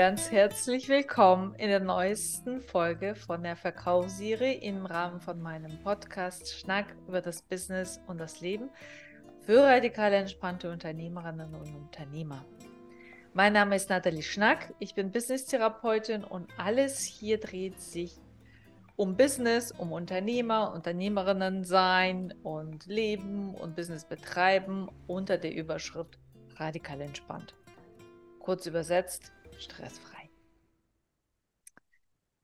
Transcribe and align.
ganz 0.00 0.30
herzlich 0.30 0.88
willkommen 0.88 1.54
in 1.56 1.68
der 1.68 1.78
neuesten 1.78 2.62
Folge 2.62 3.14
von 3.14 3.42
der 3.42 3.54
Verkaufsserie 3.54 4.54
im 4.54 4.86
Rahmen 4.86 5.20
von 5.20 5.42
meinem 5.42 5.78
Podcast 5.82 6.58
Schnack 6.58 6.96
über 7.06 7.20
das 7.20 7.42
Business 7.42 8.00
und 8.06 8.16
das 8.16 8.40
Leben 8.40 8.70
für 9.40 9.62
radikal 9.62 10.10
entspannte 10.14 10.70
Unternehmerinnen 10.70 11.54
und 11.54 11.76
Unternehmer. 11.76 12.46
Mein 13.34 13.52
Name 13.52 13.76
ist 13.76 13.90
Nathalie 13.90 14.22
Schnack, 14.22 14.72
ich 14.78 14.94
bin 14.94 15.12
Business-Therapeutin 15.12 16.24
und 16.24 16.48
alles 16.56 17.04
hier 17.04 17.38
dreht 17.38 17.78
sich 17.78 18.16
um 18.96 19.18
Business, 19.18 19.70
um 19.70 19.92
Unternehmer, 19.92 20.72
Unternehmerinnen 20.72 21.62
sein 21.62 22.32
und 22.42 22.86
leben 22.86 23.54
und 23.54 23.76
Business 23.76 24.06
betreiben 24.06 24.88
unter 25.06 25.36
der 25.36 25.54
Überschrift 25.54 26.18
radikal 26.56 27.02
entspannt. 27.02 27.54
Kurz 28.38 28.64
übersetzt, 28.64 29.34
stressfrei. 29.58 30.30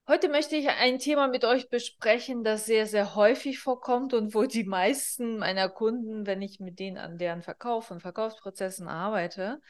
Heute 0.09 0.29
möchte 0.29 0.55
ich 0.55 0.69
ein 0.69 1.01
Thema 1.01 1.27
mit 1.27 1.45
euch 1.45 1.69
besprechen, 1.69 2.45
das 2.45 2.65
sehr, 2.65 2.87
sehr 2.87 3.17
häufig 3.17 3.59
vorkommt 3.59 4.15
und 4.15 4.35
wo 4.35 4.45
die 4.45 4.63
meisten 4.63 5.39
meiner 5.39 5.69
Kunden, 5.69 6.27
wenn 6.27 6.43
ich 6.43 6.61
mit 6.61 6.79
denen 6.79 6.97
an 6.97 7.19
deren 7.19 7.43
Verkauf 7.43 7.91
und 7.91 8.01
Verkaufsprozessen 8.01 8.87
arbeite, 8.87 9.61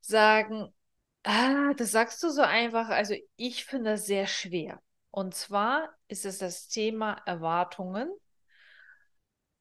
sagen, 0.00 0.74
ah, 1.22 1.72
das 1.76 1.92
sagst 1.92 2.20
du 2.22 2.30
so 2.30 2.42
einfach. 2.42 2.88
Also 2.88 3.14
ich 3.36 3.64
finde 3.64 3.92
das 3.92 4.06
sehr 4.06 4.26
schwer. 4.26 4.82
Und 5.12 5.34
zwar 5.34 5.88
ist 6.08 6.24
es 6.24 6.38
das 6.38 6.66
Thema 6.66 7.22
Erwartungen 7.24 8.10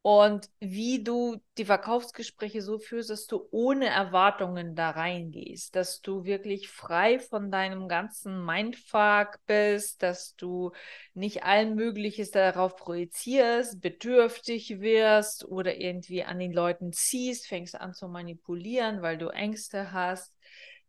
und 0.02 0.50
wie 0.60 1.04
du 1.04 1.42
die 1.58 1.66
Verkaufsgespräche 1.66 2.62
so 2.62 2.80
führst, 2.80 3.10
dass 3.10 3.28
du 3.28 3.48
ohne 3.52 3.88
Erwartungen 3.88 4.74
da 4.74 4.92
reingehst, 4.92 5.76
dass 5.76 6.02
du 6.02 6.24
wirklich 6.24 6.70
frei 6.70 7.20
von 7.20 7.52
deinem 7.52 7.90
ganzen 7.90 8.46
Mindfuck 8.46 9.40
bist, 9.46 10.02
dass 10.02 10.36
du 10.38 10.72
nicht 11.14 11.44
allen 11.44 11.76
Mögliches 11.76 12.32
darauf 12.32 12.78
projizierst, 12.78 13.82
bedürftig 13.82 14.80
wirst 14.80 15.44
oder 15.46 15.76
irgendwie 15.76 16.24
an 16.24 16.40
den 16.40 16.54
Leuten 16.54 16.94
ziehst, 16.94 17.48
fängst 17.48 17.76
an 17.76 17.94
zu 17.94 18.08
manipulieren, 18.08 19.02
weil 19.02 19.18
du 19.18 19.28
Ängste 19.28 19.92
hast, 19.92 20.34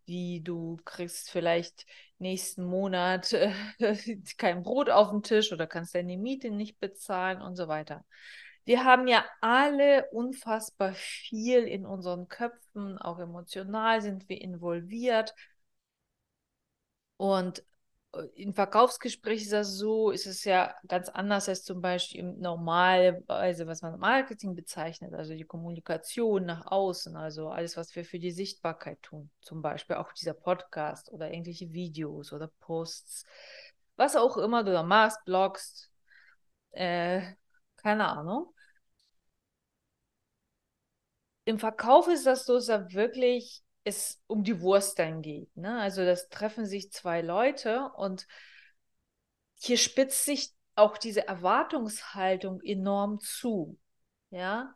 wie 0.07 0.41
du 0.41 0.79
kriegst 0.85 1.31
vielleicht 1.31 1.85
nächsten 2.19 2.65
Monat 2.65 3.35
kein 4.39 4.63
Brot 4.63 4.89
auf 4.89 5.11
den 5.11 5.23
Tisch 5.23 5.53
oder 5.53 5.67
kannst 5.67 5.95
deine 5.97 6.17
Miete 6.17 6.51
nicht 6.51 6.79
bezahlen 6.79 7.43
und 7.43 7.57
so 7.57 7.67
weiter. 7.67 8.05
Wir 8.65 8.85
haben 8.85 9.09
ja 9.09 9.25
alle 9.41 10.07
unfassbar 10.11 10.93
viel 10.95 11.65
in 11.65 11.87
unseren 11.87 12.29
Köpfen, 12.29 12.99
auch 12.99 13.19
emotional 13.19 14.01
sind 14.03 14.29
wir 14.29 14.41
involviert. 14.41 15.35
Und 17.17 17.65
äh, 18.13 18.23
in 18.35 18.55
Verkaufsgesprächen 18.55 19.45
ist 19.45 19.53
das 19.53 19.75
so, 19.77 20.11
ist 20.11 20.27
es 20.27 20.45
ja 20.45 20.75
ganz 20.89 21.09
anders 21.09 21.49
als 21.49 21.65
zum 21.65 21.81
Beispiel 21.81 22.21
im 22.21 22.41
normalerweise, 22.41 23.67
was 23.67 23.83
man 23.83 23.99
Marketing 23.99 24.55
bezeichnet, 24.55 25.15
also 25.15 25.35
die 25.35 25.45
Kommunikation 25.45 26.47
nach 26.47 26.67
außen, 26.67 27.17
also 27.17 27.49
alles, 27.49 27.77
was 27.77 27.95
wir 27.95 28.05
für 28.05 28.19
die 28.19 28.31
Sichtbarkeit 28.33 29.03
tun, 29.03 29.31
zum 29.41 29.63
Beispiel 29.63 29.97
auch 29.97 30.13
dieser 30.13 30.35
Podcast 30.35 31.11
oder 31.13 31.31
irgendwelche 31.33 31.73
Videos 31.73 32.33
oder 32.33 32.49
Posts, 32.61 33.25
was 33.97 34.17
auch 34.17 34.37
immer 34.39 34.65
du 34.65 34.73
da 34.73 34.83
machst, 34.83 35.25
bloggst, 35.25 35.91
äh, 36.73 37.23
keine 37.83 38.09
Ahnung. 38.09 38.53
Im 41.45 41.59
Verkauf 41.59 42.09
ist 42.09 42.27
das 42.27 42.47
so, 42.47 42.55
dass 42.55 42.67
da 42.67 42.93
wirklich 42.93 43.63
es 43.85 44.23
um 44.27 44.45
die 44.45 44.61
Wurst 44.61 44.99
dann 44.99 45.23
geht. 45.23 45.55
Ne? 45.57 45.81
Also 45.81 46.05
das 46.05 46.29
treffen 46.29 46.67
sich 46.67 46.93
zwei 46.93 47.23
Leute 47.23 47.91
und 47.97 48.27
hier 49.55 49.79
spitzt 49.79 50.25
sich 50.25 50.53
auch 50.75 50.97
diese 50.99 51.27
Erwartungshaltung 51.27 52.61
enorm 52.63 53.21
zu. 53.21 53.79
Ja. 54.31 54.75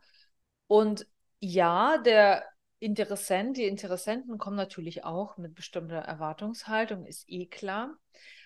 Und 0.67 1.07
ja, 1.39 1.97
der 1.97 2.45
Interessent, 2.79 3.57
die 3.57 3.65
Interessenten 3.65 4.37
kommen 4.37 4.57
natürlich 4.57 5.03
auch 5.03 5.37
mit 5.37 5.55
bestimmter 5.55 5.99
Erwartungshaltung, 5.99 7.05
ist 7.05 7.25
eh 7.27 7.47
klar. 7.47 7.95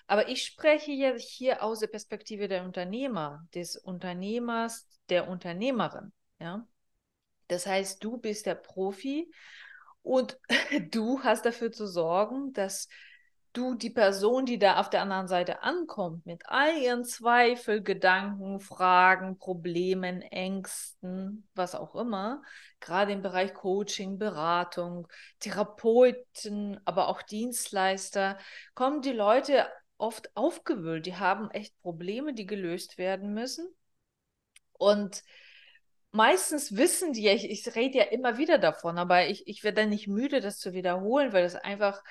Aber 0.10 0.28
ich 0.28 0.44
spreche 0.44 0.92
ja 0.92 1.14
hier 1.14 1.62
aus 1.62 1.82
der 1.82 1.88
Perspektive 1.88 2.48
der 2.48 2.64
Unternehmer, 2.64 3.48
des 3.54 3.78
Unternehmers, 3.78 4.88
der 5.10 5.30
Unternehmerin. 5.30 6.12
Ja? 6.40 6.68
Das 7.48 7.68
heißt, 7.68 8.04
du 8.04 8.18
bist 8.18 8.48
der 8.48 8.56
Profi 8.56 9.32
und 10.02 10.40
du 10.90 11.22
hast 11.22 11.46
dafür 11.46 11.72
zu 11.72 11.86
sorgen, 11.86 12.54
dass 12.54 12.88
du 13.54 13.76
die 13.76 13.92
Person, 13.92 14.48
die 14.48 14.58
da 14.58 14.80
auf 14.80 14.90
der 14.90 15.04
anderen 15.04 15.28
Seite 15.28 15.62
ankommt, 15.62 16.26
mit 16.26 16.42
all 16.48 16.76
ihren 16.80 17.06
Zweifel, 17.06 17.84
Gedanken, 17.84 18.60
Fragen, 18.60 19.38
Problemen, 19.38 20.24
Ängsten, 20.24 21.48
was 21.54 21.76
auch 21.76 21.94
immer, 21.94 22.42
gerade 22.80 23.12
im 23.12 23.22
Bereich 23.22 23.54
Coaching, 23.54 24.18
Beratung, 24.18 25.08
Therapeuten, 25.40 26.80
aber 26.86 27.10
auch 27.10 27.22
Dienstleister, 27.22 28.40
kommen 28.74 29.04
die 29.04 29.14
Leute 29.14 29.68
oft 30.00 30.36
aufgewühlt, 30.36 31.06
die 31.06 31.18
haben 31.18 31.52
echt 31.52 31.80
Probleme, 31.82 32.34
die 32.34 32.46
gelöst 32.46 32.98
werden 32.98 33.34
müssen. 33.34 33.68
Und 34.74 35.24
meistens 36.12 36.76
wissen 36.76 37.14
die 37.14 37.28
ich, 37.28 37.50
ich 37.50 37.76
rede 37.76 38.00
ja 38.00 38.04
immer 38.06 38.38
wieder 38.38 38.58
davon, 38.58 38.98
aber 38.98 39.28
ich, 39.28 39.48
ich 39.48 39.64
werde 39.64 39.82
dann 39.82 39.90
nicht 39.90 40.08
müde, 40.08 40.42
das 40.42 40.58
zu 40.58 40.74
wiederholen, 40.74 41.34
weil 41.34 41.44
das 41.44 41.56
einfach, 41.56 42.02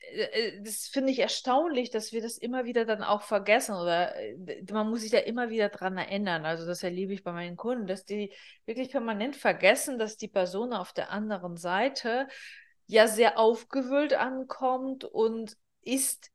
äh, 0.00 0.22
äh, 0.22 0.62
das 0.62 0.88
finde 0.88 1.12
ich 1.12 1.18
erstaunlich, 1.18 1.90
dass 1.90 2.12
wir 2.12 2.22
das 2.22 2.38
immer 2.38 2.64
wieder 2.64 2.84
dann 2.84 3.02
auch 3.02 3.22
vergessen 3.22 3.74
oder 3.74 4.16
äh, 4.16 4.62
man 4.72 4.88
muss 4.88 5.02
sich 5.02 5.10
da 5.10 5.18
immer 5.18 5.50
wieder 5.50 5.68
dran 5.68 5.98
erinnern. 5.98 6.44
Also 6.46 6.66
das 6.66 6.82
erlebe 6.82 7.12
ich 7.12 7.22
bei 7.22 7.32
meinen 7.32 7.56
Kunden, 7.56 7.86
dass 7.86 8.04
die 8.04 8.32
wirklich 8.64 8.90
permanent 8.90 9.36
vergessen, 9.36 9.98
dass 9.98 10.16
die 10.16 10.28
Person 10.28 10.72
auf 10.72 10.92
der 10.92 11.10
anderen 11.10 11.56
Seite 11.56 12.26
ja 12.86 13.06
sehr 13.06 13.38
aufgewühlt 13.38 14.14
ankommt 14.14 15.04
und 15.04 15.56
ist 15.82 16.30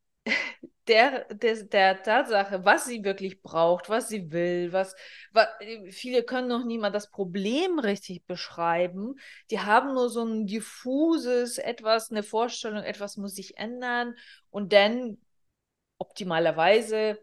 der, 0.88 1.24
der, 1.34 1.64
der 1.64 2.02
Tatsache, 2.02 2.64
was 2.64 2.84
sie 2.86 3.02
wirklich 3.04 3.42
braucht, 3.42 3.88
was 3.88 4.08
sie 4.08 4.30
will, 4.30 4.72
was, 4.72 4.94
was 5.32 5.48
viele 5.90 6.22
können 6.22 6.48
noch 6.48 6.64
niemand 6.64 6.94
das 6.94 7.10
Problem 7.10 7.78
richtig 7.78 8.24
beschreiben. 8.26 9.16
Die 9.50 9.60
haben 9.60 9.94
nur 9.94 10.08
so 10.10 10.24
ein 10.24 10.46
diffuses 10.46 11.58
etwas, 11.58 12.10
eine 12.10 12.22
Vorstellung, 12.22 12.82
etwas 12.84 13.16
muss 13.16 13.34
sich 13.34 13.58
ändern 13.58 14.14
und 14.50 14.72
dann 14.72 15.18
optimalerweise 15.98 17.18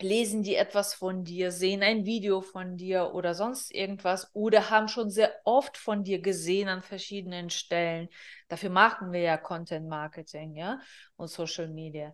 lesen 0.00 0.42
die 0.42 0.56
etwas 0.56 0.94
von 0.94 1.24
dir, 1.24 1.50
sehen 1.52 1.82
ein 1.82 2.04
Video 2.04 2.40
von 2.40 2.76
dir 2.76 3.12
oder 3.14 3.34
sonst 3.34 3.72
irgendwas 3.74 4.30
oder 4.34 4.70
haben 4.70 4.88
schon 4.88 5.10
sehr 5.10 5.32
oft 5.44 5.76
von 5.76 6.04
dir 6.04 6.20
gesehen 6.20 6.68
an 6.68 6.82
verschiedenen 6.82 7.50
Stellen. 7.50 8.08
Dafür 8.48 8.70
machen 8.70 9.12
wir 9.12 9.20
ja 9.20 9.36
Content 9.36 9.88
Marketing, 9.88 10.56
ja, 10.56 10.80
und 11.16 11.28
Social 11.28 11.68
Media 11.68 12.12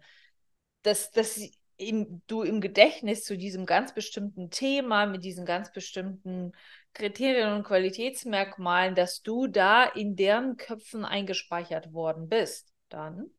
dass, 0.83 1.11
dass 1.11 1.41
im, 1.77 2.23
du 2.27 2.43
im 2.43 2.61
Gedächtnis 2.61 3.25
zu 3.25 3.37
diesem 3.37 3.65
ganz 3.67 3.95
bestimmten 3.95 4.51
Thema 4.51 5.07
mit 5.07 5.25
diesen 5.25 5.47
ganz 5.47 5.73
bestimmten 5.73 6.53
Kriterien 6.93 7.53
und 7.55 7.65
Qualitätsmerkmalen, 7.65 8.95
dass 8.95 9.23
du 9.23 9.47
da 9.47 9.85
in 9.85 10.17
deren 10.17 10.57
Köpfen 10.57 11.05
eingespeichert 11.05 11.93
worden 11.93 12.29
bist, 12.29 12.73
dann. 12.89 13.31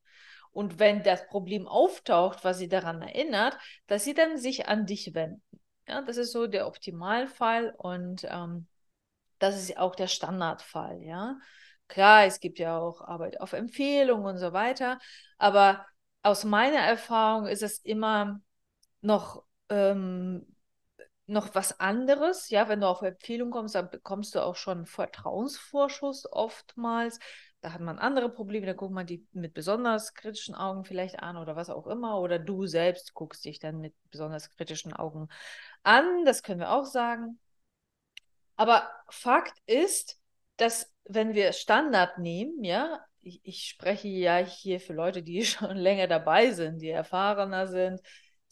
Und 0.51 0.79
wenn 0.79 1.03
das 1.03 1.27
Problem 1.27 1.67
auftaucht, 1.67 2.43
was 2.43 2.57
sie 2.57 2.67
daran 2.67 3.01
erinnert, 3.01 3.57
dass 3.87 4.03
sie 4.03 4.13
dann 4.13 4.37
sich 4.37 4.67
an 4.67 4.85
dich 4.85 5.13
wenden. 5.13 5.41
Ja, 5.87 6.01
das 6.01 6.17
ist 6.17 6.31
so 6.31 6.47
der 6.47 6.67
Optimalfall 6.67 7.73
und 7.77 8.25
ähm, 8.29 8.67
das 9.39 9.57
ist 9.57 9.77
auch 9.77 9.95
der 9.95 10.07
Standardfall. 10.07 11.01
Ja, 11.03 11.37
klar, 11.87 12.25
es 12.25 12.39
gibt 12.39 12.59
ja 12.59 12.77
auch 12.77 13.01
Arbeit 13.01 13.41
auf 13.41 13.53
Empfehlung 13.53 14.25
und 14.25 14.37
so 14.37 14.53
weiter, 14.53 14.99
aber 15.37 15.85
aus 16.23 16.43
meiner 16.43 16.79
Erfahrung 16.79 17.47
ist 17.47 17.63
es 17.63 17.79
immer 17.79 18.41
noch, 19.01 19.43
ähm, 19.69 20.45
noch 21.25 21.55
was 21.55 21.79
anderes. 21.79 22.49
Ja, 22.49 22.69
wenn 22.69 22.81
du 22.81 22.87
auf 22.87 23.01
Empfehlung 23.01 23.51
kommst, 23.51 23.75
dann 23.75 23.89
bekommst 23.89 24.35
du 24.35 24.43
auch 24.43 24.55
schon 24.55 24.85
Vertrauensvorschuss 24.85 26.31
oftmals. 26.31 27.19
Da 27.61 27.73
hat 27.73 27.81
man 27.81 27.99
andere 27.99 28.29
Probleme, 28.29 28.65
da 28.65 28.73
guckt 28.73 28.93
man 28.93 29.05
die 29.05 29.25
mit 29.33 29.53
besonders 29.53 30.15
kritischen 30.15 30.55
Augen 30.55 30.83
vielleicht 30.83 31.19
an 31.19 31.37
oder 31.37 31.55
was 31.55 31.69
auch 31.69 31.85
immer. 31.85 32.19
Oder 32.19 32.39
du 32.39 32.65
selbst 32.65 33.13
guckst 33.13 33.45
dich 33.45 33.59
dann 33.59 33.79
mit 33.79 33.93
besonders 34.09 34.49
kritischen 34.49 34.93
Augen 34.93 35.29
an. 35.83 36.25
Das 36.25 36.41
können 36.41 36.59
wir 36.59 36.71
auch 36.71 36.85
sagen. 36.85 37.39
Aber 38.55 38.89
Fakt 39.09 39.57
ist, 39.65 40.19
dass 40.57 40.91
wenn 41.05 41.33
wir 41.33 41.53
Standard 41.53 42.17
nehmen, 42.17 42.63
ja, 42.63 42.99
ich, 43.19 43.41
ich 43.43 43.65
spreche 43.67 44.07
ja 44.07 44.37
hier 44.37 44.79
für 44.79 44.93
Leute, 44.93 45.23
die 45.23 45.45
schon 45.45 45.77
länger 45.77 46.07
dabei 46.07 46.51
sind, 46.51 46.79
die 46.81 46.89
erfahrener 46.89 47.67
sind, 47.67 48.01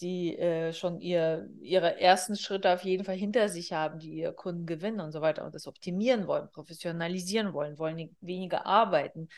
die 0.02 0.38
äh, 0.38 0.74
schon 0.74 1.00
ihr, 1.00 1.50
ihre 1.62 2.00
ersten 2.00 2.36
Schritte 2.36 2.72
auf 2.74 2.84
jeden 2.84 3.04
Fall 3.04 3.16
hinter 3.16 3.50
sich 3.50 3.74
haben, 3.74 4.00
die 4.00 4.14
ihr 4.14 4.32
Kunden 4.32 4.66
gewinnen 4.66 5.02
und 5.02 5.12
so 5.12 5.22
weiter 5.22 5.46
und 5.46 5.54
das 5.54 5.68
optimieren 5.68 6.28
wollen, 6.28 6.50
professionalisieren 6.52 7.54
wollen, 7.54 7.78
wollen 7.78 8.16
weniger 8.22 8.66
arbeiten, 8.66 9.30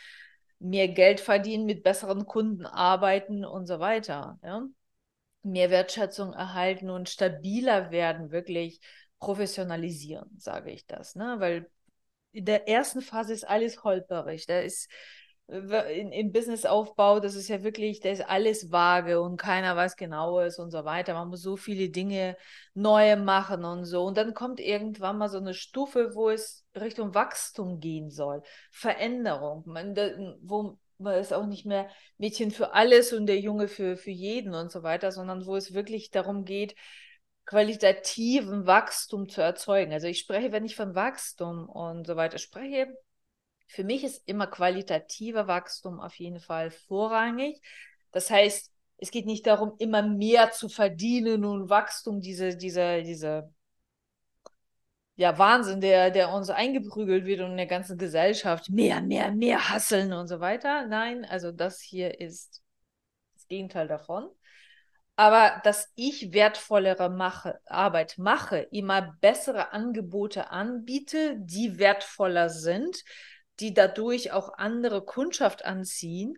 mehr 0.59 0.87
Geld 0.87 1.19
verdienen, 1.19 1.65
mit 1.65 1.83
besseren 1.83 2.25
Kunden 2.25 2.65
arbeiten 2.65 3.43
und 3.45 3.65
so 3.65 3.79
weiter. 3.79 4.39
Ja? 4.43 4.67
Mehr 5.43 5.71
Wertschätzung 5.71 6.33
erhalten 6.33 6.89
und 6.91 7.09
stabiler 7.09 7.89
werden, 7.91 8.31
wirklich 8.31 8.79
professionalisieren, 9.19 10.29
sage 10.37 10.71
ich 10.71 10.85
das. 10.85 11.15
Ne? 11.15 11.35
Weil 11.39 11.69
in 12.31 12.45
der 12.45 12.67
ersten 12.67 13.01
Phase 13.01 13.33
ist 13.33 13.47
alles 13.47 13.83
holperig. 13.83 14.45
Da 14.45 14.59
ist 14.59 14.89
in, 15.51 16.12
im 16.13 16.31
Businessaufbau, 16.31 17.19
das 17.19 17.36
ist 17.36 17.50
ja 17.50 17.62
wirklich, 17.62 18.00
da 18.00 18.09
ist 18.09 18.21
alles 18.21 18.71
vage 18.71 19.21
und 19.21 19.36
keiner 19.38 19.75
weiß 19.75 19.98
genaues 19.98 20.59
und 20.59 20.71
so 20.71 20.86
weiter. 20.86 21.13
Man 21.13 21.27
muss 21.27 21.42
so 21.42 21.57
viele 21.57 21.89
Dinge 21.89 22.38
neue 22.74 23.18
machen 23.18 23.65
und 23.65 23.83
so. 23.86 24.03
Und 24.06 24.18
dann 24.18 24.33
kommt 24.33 24.62
irgendwann 24.62 25.18
mal 25.18 25.27
so 25.27 25.39
eine 25.39 25.53
Stufe, 25.53 26.15
wo 26.15 26.30
es 26.30 26.65
Richtung 26.75 27.13
Wachstum 27.13 27.80
gehen 27.81 28.09
soll, 28.09 28.44
Veränderung, 28.71 29.63
man, 29.65 29.94
da, 29.94 30.12
wo 30.42 30.77
man 30.98 31.15
ist 31.15 31.33
auch 31.33 31.48
nicht 31.48 31.65
mehr 31.65 31.89
Mädchen 32.18 32.51
für 32.51 32.74
alles 32.74 33.12
und 33.12 33.25
der 33.25 33.39
Junge 33.39 33.68
für, 33.68 33.98
für 33.98 34.12
jeden 34.12 34.53
und 34.53 34.71
so 34.71 34.83
weiter, 34.83 35.12
sondern 35.12 35.45
wo 35.45 35.56
es 35.56 35.74
wirklich 35.74 36.12
darum 36.12 36.45
geht, 36.45 36.75
qualitativen 37.45 38.68
Wachstum 38.68 39.27
zu 39.27 39.42
erzeugen. 39.42 39.92
Also 39.92 40.07
ich 40.07 40.19
spreche, 40.19 40.51
wenn 40.51 40.63
ich 40.63 40.75
von 40.75 40.95
Wachstum 40.95 41.68
und 41.68 42.07
so 42.07 42.15
weiter 42.15 42.38
spreche, 42.38 42.95
für 43.71 43.85
mich 43.85 44.03
ist 44.03 44.27
immer 44.27 44.47
qualitativer 44.47 45.47
Wachstum 45.47 46.01
auf 46.01 46.15
jeden 46.15 46.41
Fall 46.41 46.71
vorrangig. 46.71 47.62
Das 48.12 48.29
heißt, 48.29 48.69
es 48.97 49.12
geht 49.12 49.25
nicht 49.25 49.47
darum, 49.47 49.73
immer 49.79 50.01
mehr 50.01 50.51
zu 50.51 50.68
verdienen 50.68 51.45
und 51.45 51.69
Wachstum, 51.69 52.19
diese, 52.19 52.57
diese, 52.57 53.01
diese 53.01 53.50
ja, 55.15 55.38
Wahnsinn, 55.38 55.79
der, 55.79 56.12
der 56.12 56.33
uns 56.33 56.50
eingeprügelt 56.50 57.25
wird 57.25 57.39
und 57.39 57.51
in 57.51 57.57
der 57.57 57.65
ganzen 57.65 57.97
Gesellschaft, 57.97 58.69
mehr, 58.69 59.01
mehr, 59.01 59.31
mehr 59.31 59.69
hasseln 59.69 60.12
und 60.12 60.27
so 60.27 60.41
weiter. 60.41 60.85
Nein, 60.88 61.24
also 61.24 61.53
das 61.53 61.79
hier 61.79 62.19
ist 62.19 62.62
das 63.35 63.47
Gegenteil 63.47 63.88
davon. 63.88 64.29
Aber 65.15 65.62
dass 65.63 65.91
ich 65.95 66.33
wertvollere 66.33 67.09
mache, 67.09 67.59
Arbeit 67.65 68.17
mache, 68.17 68.57
immer 68.71 69.15
bessere 69.21 69.71
Angebote 69.71 70.51
anbiete, 70.51 71.38
die 71.39 71.79
wertvoller 71.79 72.50
sind, 72.50 73.03
die 73.61 73.73
dadurch 73.73 74.31
auch 74.31 74.53
andere 74.57 75.03
Kundschaft 75.03 75.63
anziehen, 75.65 76.37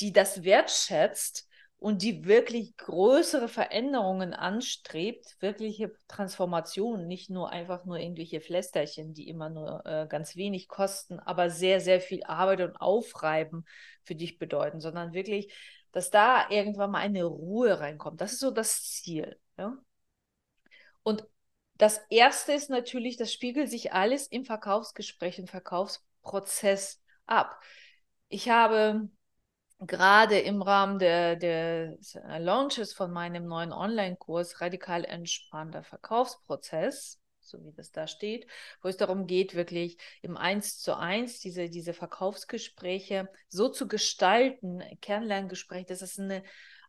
die 0.00 0.12
das 0.12 0.44
wertschätzt 0.44 1.48
und 1.78 2.02
die 2.02 2.24
wirklich 2.24 2.76
größere 2.76 3.48
Veränderungen 3.48 4.34
anstrebt, 4.34 5.36
wirkliche 5.40 5.92
Transformationen, 6.08 7.06
nicht 7.06 7.30
nur 7.30 7.50
einfach 7.50 7.84
nur 7.84 7.98
irgendwelche 7.98 8.40
Flästerchen, 8.40 9.14
die 9.14 9.28
immer 9.28 9.48
nur 9.48 9.86
äh, 9.86 10.06
ganz 10.08 10.34
wenig 10.36 10.68
kosten, 10.68 11.20
aber 11.20 11.50
sehr, 11.50 11.80
sehr 11.80 12.00
viel 12.00 12.24
Arbeit 12.24 12.60
und 12.62 12.76
Aufreiben 12.76 13.64
für 14.02 14.16
dich 14.16 14.38
bedeuten, 14.38 14.80
sondern 14.80 15.12
wirklich, 15.12 15.52
dass 15.92 16.10
da 16.10 16.50
irgendwann 16.50 16.90
mal 16.90 16.98
eine 16.98 17.24
Ruhe 17.24 17.78
reinkommt. 17.78 18.20
Das 18.20 18.32
ist 18.32 18.40
so 18.40 18.50
das 18.50 18.82
Ziel. 18.82 19.38
Ja? 19.56 19.78
Und 21.04 21.24
das 21.76 22.00
Erste 22.10 22.52
ist 22.52 22.70
natürlich, 22.70 23.16
das 23.16 23.32
spiegelt 23.32 23.70
sich 23.70 23.92
alles 23.92 24.26
im 24.26 24.44
Verkaufsgespräch 24.44 25.38
und 25.38 25.48
Verkaufsprozess 25.48 26.07
Prozess 26.28 27.02
ab. 27.26 27.58
Ich 28.28 28.50
habe 28.50 29.08
gerade 29.80 30.38
im 30.38 30.60
Rahmen 30.60 30.98
der, 30.98 31.36
der 31.36 31.96
Launches 32.38 32.92
von 32.92 33.12
meinem 33.12 33.46
neuen 33.46 33.72
Online-Kurs 33.72 34.60
Radikal 34.60 35.04
entspannter 35.04 35.82
Verkaufsprozess, 35.82 37.20
so 37.40 37.64
wie 37.64 37.72
das 37.72 37.90
da 37.92 38.06
steht, 38.06 38.46
wo 38.82 38.88
es 38.88 38.96
darum 38.96 39.26
geht, 39.26 39.54
wirklich 39.54 39.96
im 40.20 40.36
Eins 40.36 40.78
zu 40.78 40.96
eins 40.96 41.40
diese, 41.40 41.70
diese 41.70 41.94
Verkaufsgespräche 41.94 43.28
so 43.48 43.68
zu 43.70 43.88
gestalten, 43.88 44.82
Kernlerngespräch, 45.00 45.86
dass 45.86 46.02
es 46.02 46.18
eine, 46.18 46.42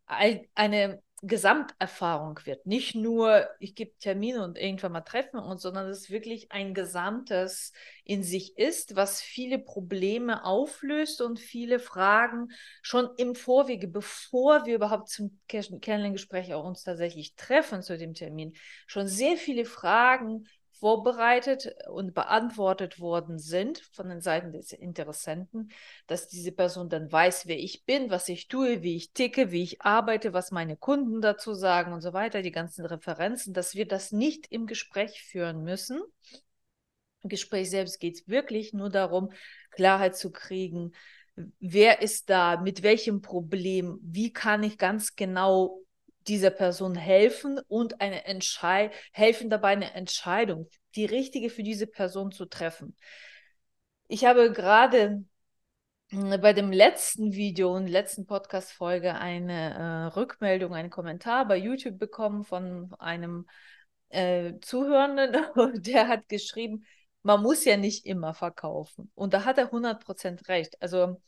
eine 0.09 1.01
Gesamterfahrung 1.21 2.39
wird. 2.45 2.65
Nicht 2.65 2.95
nur, 2.95 3.47
ich 3.59 3.75
gebe 3.75 3.91
Termine 3.99 4.43
und 4.43 4.57
irgendwann 4.57 4.93
mal 4.93 5.01
treffen 5.01 5.37
uns, 5.37 5.61
sondern 5.61 5.87
es 5.89 6.09
wirklich 6.09 6.51
ein 6.51 6.73
Gesamtes 6.73 7.73
in 8.05 8.23
sich 8.23 8.57
ist, 8.57 8.95
was 8.95 9.21
viele 9.21 9.59
Probleme 9.59 10.45
auflöst 10.45 11.21
und 11.21 11.37
viele 11.37 11.79
Fragen 11.79 12.49
schon 12.81 13.09
im 13.17 13.35
Vorwege, 13.35 13.89
bevor 13.89 14.65
wir 14.65 14.75
überhaupt 14.75 15.09
zum 15.09 15.39
Kennenlerngespräch 15.47 16.53
auch 16.53 16.63
uns 16.63 16.83
tatsächlich 16.83 17.35
treffen 17.35 17.81
zu 17.81 17.97
dem 17.97 18.13
Termin, 18.13 18.53
schon 18.87 19.07
sehr 19.07 19.35
viele 19.35 19.65
Fragen 19.65 20.47
vorbereitet 20.79 21.75
und 21.89 22.13
beantwortet 22.13 22.99
worden 22.99 23.37
sind 23.37 23.79
von 23.91 24.09
den 24.09 24.21
Seiten 24.21 24.51
des 24.51 24.71
Interessenten, 24.71 25.71
dass 26.07 26.27
diese 26.27 26.51
Person 26.51 26.89
dann 26.89 27.11
weiß, 27.11 27.47
wer 27.47 27.59
ich 27.59 27.85
bin, 27.85 28.09
was 28.09 28.29
ich 28.29 28.47
tue, 28.47 28.81
wie 28.81 28.95
ich 28.95 29.11
ticke, 29.13 29.51
wie 29.51 29.63
ich 29.63 29.81
arbeite, 29.81 30.33
was 30.33 30.51
meine 30.51 30.77
Kunden 30.77 31.21
dazu 31.21 31.53
sagen 31.53 31.93
und 31.93 32.01
so 32.01 32.13
weiter, 32.13 32.41
die 32.41 32.51
ganzen 32.51 32.85
Referenzen, 32.85 33.53
dass 33.53 33.75
wir 33.75 33.87
das 33.87 34.11
nicht 34.11 34.47
im 34.51 34.65
Gespräch 34.65 35.23
führen 35.23 35.63
müssen. 35.63 36.01
Im 37.21 37.29
Gespräch 37.29 37.69
selbst 37.69 37.99
geht 37.99 38.15
es 38.15 38.27
wirklich 38.27 38.73
nur 38.73 38.89
darum, 38.89 39.31
Klarheit 39.71 40.15
zu 40.15 40.31
kriegen, 40.31 40.93
wer 41.59 42.01
ist 42.01 42.29
da, 42.29 42.61
mit 42.61 42.83
welchem 42.83 43.21
Problem, 43.21 43.99
wie 44.01 44.31
kann 44.31 44.63
ich 44.63 44.77
ganz 44.77 45.15
genau 45.15 45.81
dieser 46.27 46.51
Person 46.51 46.95
helfen 46.95 47.59
und 47.67 48.01
eine 48.01 48.25
Entscheid 48.25 48.93
helfen 49.11 49.49
dabei, 49.49 49.69
eine 49.69 49.93
Entscheidung, 49.93 50.67
die 50.95 51.05
richtige 51.05 51.49
für 51.49 51.63
diese 51.63 51.87
Person 51.87 52.31
zu 52.31 52.45
treffen. 52.45 52.95
Ich 54.07 54.25
habe 54.25 54.51
gerade 54.51 55.23
hm, 56.09 56.41
bei 56.41 56.53
dem 56.53 56.71
letzten 56.71 57.33
Video 57.33 57.75
und 57.75 57.87
letzten 57.87 58.25
Podcast-Folge 58.25 59.15
eine 59.15 59.73
äh, 59.73 60.15
Rückmeldung, 60.17 60.73
einen 60.73 60.89
Kommentar 60.89 61.47
bei 61.47 61.57
YouTube 61.57 61.99
bekommen 61.99 62.43
von 62.43 62.93
einem 62.99 63.47
äh, 64.09 64.53
Zuhörenden, 64.61 65.35
der 65.83 66.07
hat 66.07 66.27
geschrieben, 66.27 66.85
man 67.21 67.41
muss 67.41 67.65
ja 67.65 67.77
nicht 67.77 68.05
immer 68.05 68.33
verkaufen. 68.33 69.11
Und 69.15 69.33
da 69.33 69.45
hat 69.45 69.57
er 69.57 69.71
100% 69.71 70.47
recht. 70.47 70.81
Also 70.81 71.21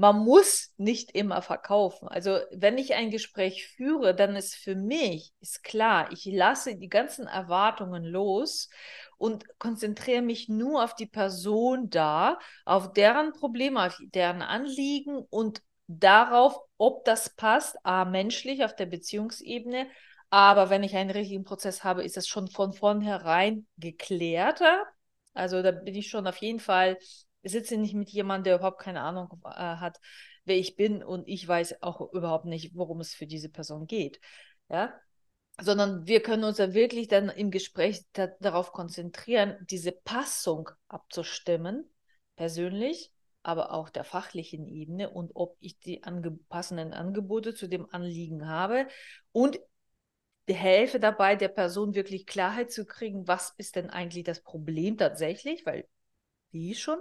man 0.00 0.24
muss 0.24 0.72
nicht 0.78 1.10
immer 1.10 1.42
verkaufen. 1.42 2.08
Also 2.08 2.38
wenn 2.52 2.78
ich 2.78 2.94
ein 2.94 3.10
Gespräch 3.10 3.68
führe, 3.68 4.14
dann 4.14 4.34
ist 4.34 4.54
für 4.54 4.74
mich, 4.74 5.34
ist 5.40 5.62
klar, 5.62 6.10
ich 6.10 6.24
lasse 6.24 6.74
die 6.76 6.88
ganzen 6.88 7.26
Erwartungen 7.26 8.04
los 8.04 8.70
und 9.18 9.44
konzentriere 9.58 10.22
mich 10.22 10.48
nur 10.48 10.82
auf 10.82 10.94
die 10.94 11.04
Person 11.06 11.90
da, 11.90 12.38
auf 12.64 12.94
deren 12.94 13.34
Probleme, 13.34 13.86
auf 13.86 13.98
deren 14.00 14.40
Anliegen 14.40 15.18
und 15.28 15.60
darauf, 15.86 16.58
ob 16.78 17.04
das 17.04 17.36
passt, 17.36 17.76
a, 17.84 18.06
menschlich 18.06 18.64
auf 18.64 18.74
der 18.74 18.86
Beziehungsebene, 18.86 19.86
aber 20.30 20.70
wenn 20.70 20.82
ich 20.82 20.96
einen 20.96 21.10
richtigen 21.10 21.44
Prozess 21.44 21.84
habe, 21.84 22.04
ist 22.04 22.16
das 22.16 22.26
schon 22.26 22.48
von 22.48 22.72
vornherein 22.72 23.66
geklärter. 23.76 24.86
Also 25.34 25.62
da 25.62 25.72
bin 25.72 25.94
ich 25.94 26.08
schon 26.08 26.26
auf 26.26 26.38
jeden 26.38 26.60
Fall 26.60 26.96
sitze 27.42 27.76
nicht 27.76 27.94
mit 27.94 28.10
jemandem, 28.10 28.44
der 28.44 28.56
überhaupt 28.56 28.80
keine 28.80 29.02
Ahnung 29.02 29.28
äh, 29.44 29.50
hat, 29.50 30.00
wer 30.44 30.56
ich 30.56 30.76
bin 30.76 31.02
und 31.02 31.26
ich 31.28 31.46
weiß 31.46 31.82
auch 31.82 32.12
überhaupt 32.12 32.46
nicht, 32.46 32.74
worum 32.74 33.00
es 33.00 33.14
für 33.14 33.26
diese 33.26 33.48
Person 33.48 33.86
geht. 33.86 34.20
Ja, 34.68 34.92
sondern 35.60 36.06
wir 36.06 36.22
können 36.22 36.44
uns 36.44 36.58
ja 36.58 36.74
wirklich 36.74 37.08
dann 37.08 37.28
im 37.28 37.50
Gespräch 37.50 38.04
da, 38.12 38.28
darauf 38.40 38.72
konzentrieren, 38.72 39.56
diese 39.68 39.92
Passung 39.92 40.70
abzustimmen, 40.88 41.90
persönlich, 42.36 43.12
aber 43.42 43.72
auch 43.72 43.90
der 43.90 44.04
fachlichen 44.04 44.66
Ebene 44.66 45.10
und 45.10 45.32
ob 45.34 45.56
ich 45.60 45.78
die 45.78 46.02
ange 46.04 46.32
passenden 46.48 46.92
Angebote 46.92 47.54
zu 47.54 47.68
dem 47.68 47.86
Anliegen 47.90 48.46
habe 48.48 48.86
und 49.32 49.58
helfe 50.48 50.98
dabei, 50.98 51.36
der 51.36 51.48
Person 51.48 51.94
wirklich 51.94 52.26
Klarheit 52.26 52.72
zu 52.72 52.84
kriegen, 52.84 53.28
was 53.28 53.54
ist 53.56 53.76
denn 53.76 53.88
eigentlich 53.88 54.24
das 54.24 54.42
Problem 54.42 54.98
tatsächlich, 54.98 55.64
weil 55.64 55.86
wie 56.50 56.74
schon 56.74 56.98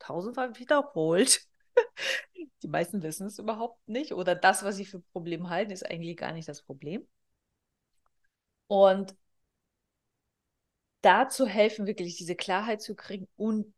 tausendfach 0.00 0.58
wiederholt. 0.58 1.42
Die 2.62 2.68
meisten 2.68 3.02
wissen 3.02 3.26
es 3.26 3.38
überhaupt 3.38 3.86
nicht 3.88 4.12
oder 4.12 4.34
das, 4.34 4.64
was 4.64 4.76
sie 4.76 4.84
für 4.84 5.00
Problem 5.00 5.48
halten, 5.50 5.70
ist 5.72 5.86
eigentlich 5.88 6.16
gar 6.16 6.32
nicht 6.32 6.48
das 6.48 6.62
Problem. 6.62 7.06
Und 8.68 9.14
dazu 11.02 11.46
helfen, 11.46 11.86
wirklich 11.86 12.16
diese 12.16 12.36
Klarheit 12.36 12.82
zu 12.82 12.94
kriegen 12.94 13.28
und 13.36 13.72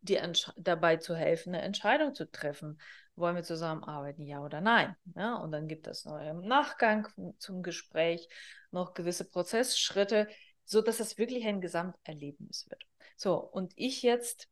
dabei 0.57 0.97
zu 0.97 1.15
helfen, 1.15 1.55
eine 1.55 1.63
Entscheidung 1.63 2.15
zu 2.15 2.31
treffen. 2.31 2.81
Wollen 3.15 3.37
wir 3.37 3.43
zusammenarbeiten, 3.43 4.27
ja 4.27 4.43
oder 4.43 4.61
nein? 4.61 4.97
Ja, 5.15 5.37
und 5.37 5.53
dann 5.53 5.69
gibt 5.69 5.87
es 5.87 6.05
noch 6.05 6.19
im 6.21 6.41
Nachgang 6.41 7.07
zum 7.39 7.63
Gespräch 7.63 8.29
noch 8.71 8.95
gewisse 8.95 9.29
Prozessschritte, 9.29 10.29
sodass 10.65 10.99
es 10.99 11.19
wirklich 11.19 11.45
ein 11.47 11.61
Gesamterlebnis 11.61 12.69
wird. 12.71 12.83
So, 13.17 13.37
und 13.37 13.73
ich 13.77 14.03
jetzt 14.03 14.49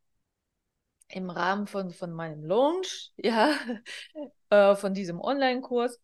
im 1.11 1.31
Rahmen 1.31 1.67
von, 1.67 1.90
von 1.90 2.12
meinem 2.12 2.45
Launch, 2.45 3.12
ja, 3.17 3.55
äh, 4.50 4.75
von 4.76 4.95
diesem 4.95 5.21
Online-Kurs, 5.21 6.00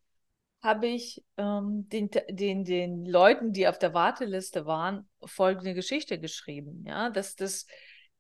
habe 0.63 0.89
ich 0.89 1.25
ähm, 1.37 1.89
den, 1.89 2.11
den, 2.31 2.65
den 2.65 3.05
Leuten, 3.05 3.53
die 3.53 3.69
auf 3.69 3.79
der 3.79 3.95
Warteliste 3.95 4.67
waren, 4.67 5.09
folgende 5.25 5.75
Geschichte 5.75 6.19
geschrieben. 6.19 6.85
Ja, 6.87 7.11
dass 7.11 7.37
das 7.37 7.67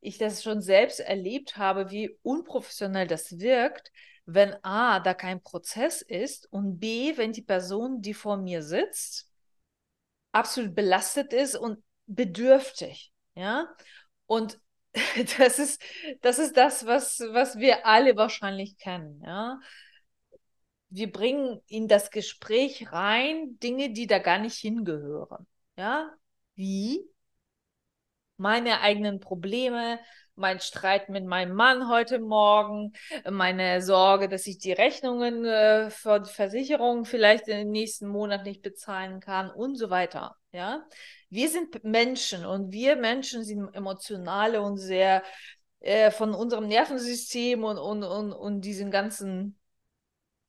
ich 0.00 0.18
das 0.18 0.42
schon 0.42 0.60
selbst 0.60 1.00
erlebt 1.00 1.56
habe, 1.56 1.90
wie 1.90 2.16
unprofessionell 2.22 3.06
das 3.08 3.38
wirkt, 3.38 3.90
wenn 4.24 4.54
A, 4.62 5.00
da 5.00 5.14
kein 5.14 5.42
Prozess 5.42 6.02
ist 6.02 6.52
und 6.52 6.78
B, 6.78 7.16
wenn 7.16 7.32
die 7.32 7.42
Person, 7.42 8.02
die 8.02 8.14
vor 8.14 8.36
mir 8.36 8.62
sitzt, 8.62 9.30
absolut 10.32 10.74
belastet 10.74 11.32
ist 11.32 11.56
und 11.56 11.82
bedürftig. 12.06 13.12
Ja. 13.34 13.74
Und 14.26 14.60
das 15.38 15.58
ist, 15.58 15.82
das 16.22 16.38
ist 16.38 16.56
das, 16.56 16.86
was, 16.86 17.20
was 17.30 17.58
wir 17.58 17.86
alle 17.86 18.16
wahrscheinlich 18.16 18.78
kennen. 18.78 19.22
Ja? 19.24 19.60
Wir 20.88 21.10
bringen 21.10 21.60
in 21.66 21.88
das 21.88 22.10
Gespräch 22.10 22.92
rein 22.92 23.58
Dinge, 23.60 23.90
die 23.90 24.06
da 24.06 24.18
gar 24.18 24.38
nicht 24.38 24.56
hingehören. 24.56 25.46
Ja? 25.76 26.10
Wie? 26.54 27.00
Meine 28.38 28.80
eigenen 28.80 29.20
Probleme, 29.20 29.98
mein 30.34 30.60
Streit 30.60 31.08
mit 31.08 31.24
meinem 31.24 31.54
Mann 31.54 31.88
heute 31.88 32.18
Morgen, 32.18 32.92
meine 33.30 33.80
Sorge, 33.80 34.28
dass 34.28 34.46
ich 34.46 34.58
die 34.58 34.72
Rechnungen 34.72 35.46
äh, 35.46 35.90
für 35.90 36.20
die 36.20 36.30
Versicherung 36.30 37.06
vielleicht 37.06 37.46
den 37.46 37.70
nächsten 37.70 38.06
Monat 38.06 38.44
nicht 38.44 38.62
bezahlen 38.62 39.20
kann 39.20 39.50
und 39.50 39.76
so 39.76 39.88
weiter. 39.88 40.36
Ja, 40.56 40.88
wir 41.28 41.50
sind 41.50 41.84
Menschen 41.84 42.46
und 42.46 42.72
wir 42.72 42.96
Menschen 42.96 43.44
sind 43.44 43.74
emotionale 43.74 44.62
und 44.62 44.78
sehr 44.78 45.22
äh, 45.80 46.10
von 46.10 46.32
unserem 46.32 46.66
Nervensystem 46.66 47.62
und, 47.62 47.76
und, 47.76 48.02
und, 48.02 48.32
und 48.32 48.62
diesen 48.62 48.90
ganzen, 48.90 49.58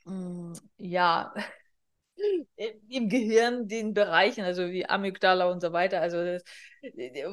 mh, 0.06 0.14
mm, 0.14 0.54
ja, 0.78 1.34
im 2.88 3.10
Gehirn, 3.10 3.68
den 3.68 3.94
Bereichen, 3.94 4.46
also 4.46 4.70
wie 4.72 4.86
Amygdala 4.86 5.52
und 5.52 5.60
so 5.60 5.74
weiter, 5.74 6.00
also 6.00 6.24
das, 6.24 6.44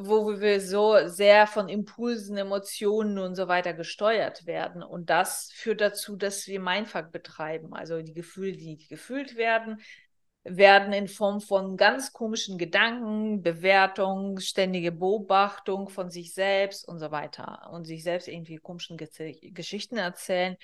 wo 0.00 0.40
wir 0.40 0.60
so 0.60 1.06
sehr 1.06 1.46
von 1.46 1.68
Impulsen, 1.68 2.36
Emotionen 2.36 3.20
und 3.20 3.36
so 3.36 3.46
weiter 3.46 3.72
gesteuert 3.72 4.46
werden. 4.46 4.82
Und 4.82 5.10
das 5.10 5.52
führt 5.54 5.80
dazu, 5.80 6.16
dass 6.16 6.48
wir 6.48 6.58
Mindfuck 6.58 7.12
betreiben, 7.12 7.72
also 7.72 8.02
die 8.02 8.14
Gefühle, 8.14 8.56
die 8.56 8.78
gefühlt 8.88 9.36
werden, 9.36 9.80
werden 10.44 10.92
in 10.92 11.08
Form 11.08 11.40
von 11.40 11.76
ganz 11.76 12.12
komischen 12.12 12.58
Gedanken, 12.58 13.42
Bewertung, 13.42 14.38
ständige 14.40 14.92
Beobachtung 14.92 15.88
von 15.88 16.10
sich 16.10 16.34
selbst 16.34 16.86
und 16.86 16.98
so 16.98 17.10
weiter 17.10 17.70
und 17.72 17.84
sich 17.84 18.02
selbst 18.02 18.28
irgendwie 18.28 18.56
komischen 18.56 18.98
Geschichten 18.98 19.96
erzählen. 19.96 20.56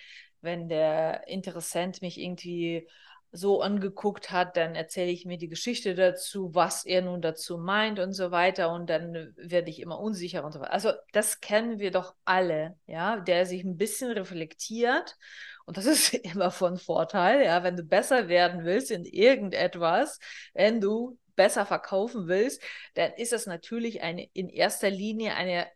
Wenn 0.43 0.69
der 0.69 1.27
Interessent 1.29 2.03
mich 2.03 2.19
irgendwie 2.21 2.87
so 3.33 3.61
angeguckt 3.61 4.33
hat, 4.33 4.57
dann 4.57 4.75
erzähle 4.75 5.11
ich 5.11 5.25
mir 5.25 5.39
die 5.39 5.49
Geschichte 5.49 5.95
dazu, 5.95 6.55
was 6.55 6.85
er 6.85 7.03
nun 7.03 7.23
dazu 7.23 7.59
meint 7.59 7.99
und 8.01 8.13
so 8.13 8.31
weiter 8.31 8.73
und 8.73 8.91
dann 8.91 9.33
werde 9.37 9.71
ich 9.71 9.81
immer 9.81 10.01
unsicher 10.01 10.45
und 10.45 10.53
so 10.53 10.61
weiter. 10.61 10.73
Also 10.73 10.93
das 11.13 11.41
kennen 11.41 11.79
wir 11.79 11.93
doch 11.93 12.15
alle, 12.25 12.77
ja, 12.87 13.19
der 13.21 13.47
sich 13.47 13.63
ein 13.63 13.77
bisschen 13.77 14.11
reflektiert 14.11 15.17
und 15.65 15.77
das 15.77 15.87
ist 15.87 16.15
immer 16.15 16.51
von 16.51 16.77
Vorteil, 16.77 17.45
ja, 17.45 17.63
wenn 17.63 17.77
du 17.77 17.85
besser 17.85 18.29
werden 18.29 18.65
willst 18.65 18.91
in 18.91 19.05
irgendetwas, 19.05 20.19
wenn 20.53 20.81
du 20.81 21.19
besser 21.37 21.65
verkaufen 21.65 22.27
willst, 22.27 22.63
dann 22.95 23.13
ist 23.13 23.33
das 23.33 23.47
natürlich 23.47 24.03
eine 24.03 24.29
in 24.33 24.49
erster 24.49 24.91
Linie 24.91 25.35
eine 25.35 25.69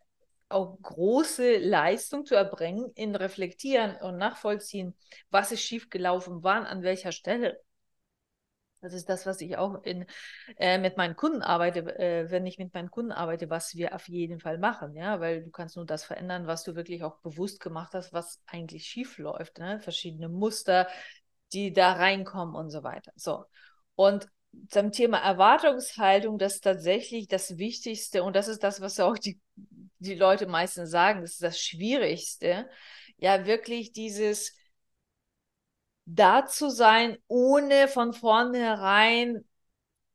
auch 0.49 0.77
große 0.81 1.57
Leistung 1.57 2.25
zu 2.25 2.35
erbringen 2.35 2.91
in 2.95 3.15
Reflektieren 3.15 3.95
und 3.97 4.17
Nachvollziehen, 4.17 4.95
was 5.29 5.51
ist 5.51 5.63
schiefgelaufen, 5.63 6.43
wann, 6.43 6.65
an 6.65 6.83
welcher 6.83 7.11
Stelle. 7.11 7.59
Das 8.81 8.93
ist 8.93 9.09
das, 9.09 9.25
was 9.25 9.41
ich 9.41 9.57
auch 9.57 9.83
in, 9.83 10.05
äh, 10.57 10.77
mit 10.77 10.95
meinen 10.95 11.15
Kunden 11.15 11.41
arbeite, 11.41 11.79
äh, 11.97 12.29
wenn 12.29 12.45
ich 12.45 12.59
mit 12.59 12.71
meinen 12.75 12.91
Kunden 12.91 13.11
arbeite, 13.11 13.49
was 13.49 13.73
wir 13.75 13.95
auf 13.95 14.07
jeden 14.07 14.39
Fall 14.39 14.59
machen, 14.59 14.95
ja, 14.95 15.19
weil 15.19 15.43
du 15.43 15.49
kannst 15.49 15.75
nur 15.75 15.85
das 15.85 16.03
verändern, 16.03 16.45
was 16.45 16.63
du 16.63 16.75
wirklich 16.75 17.03
auch 17.03 17.17
bewusst 17.21 17.59
gemacht 17.59 17.93
hast, 17.95 18.13
was 18.13 18.43
eigentlich 18.45 18.85
schief 18.85 19.17
läuft, 19.17 19.57
ne? 19.57 19.79
verschiedene 19.79 20.29
Muster, 20.29 20.87
die 21.51 21.73
da 21.73 21.93
reinkommen 21.93 22.53
und 22.53 22.69
so 22.69 22.83
weiter. 22.83 23.11
So. 23.15 23.45
Und 23.95 24.29
zum 24.69 24.91
Thema 24.91 25.17
Erwartungshaltung, 25.17 26.37
das 26.37 26.55
ist 26.55 26.63
tatsächlich 26.63 27.27
das 27.27 27.57
Wichtigste 27.57 28.23
und 28.23 28.35
das 28.35 28.47
ist 28.47 28.63
das, 28.63 28.81
was 28.81 28.99
auch 28.99 29.17
die, 29.17 29.39
die 30.05 30.15
Leute 30.15 30.47
meistens 30.47 30.91
sagen, 30.91 31.21
das 31.21 31.33
ist 31.33 31.43
das 31.43 31.59
Schwierigste. 31.59 32.69
Ja, 33.17 33.45
wirklich 33.45 33.91
dieses 33.91 34.53
da 36.05 36.45
zu 36.45 36.69
sein, 36.69 37.17
ohne 37.27 37.87
von 37.87 38.13
vornherein 38.13 39.43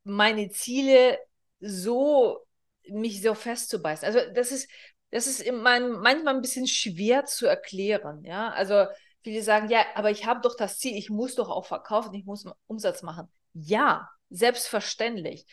meine 0.03 0.49
Ziele 0.49 1.19
so 1.59 2.45
mich 2.89 3.21
so 3.21 3.35
festzubeißen. 3.35 4.05
Also 4.05 4.19
das 4.33 4.51
ist, 4.51 4.69
das 5.11 5.27
ist 5.27 5.45
manchmal 5.51 6.29
ein 6.29 6.41
bisschen 6.41 6.67
schwer 6.67 7.25
zu 7.25 7.45
erklären. 7.45 8.23
Ja, 8.23 8.49
also 8.51 8.85
viele 9.23 9.43
sagen, 9.43 9.69
ja, 9.69 9.85
aber 9.95 10.11
ich 10.11 10.25
habe 10.25 10.41
doch 10.41 10.55
das 10.55 10.79
Ziel, 10.79 10.97
ich 10.97 11.09
muss 11.09 11.35
doch 11.35 11.49
auch 11.49 11.65
verkaufen, 11.65 12.13
ich 12.13 12.25
muss 12.25 12.45
Umsatz 12.67 13.03
machen. 13.03 13.27
Ja, 13.53 14.09
selbstverständlich. 14.29 15.45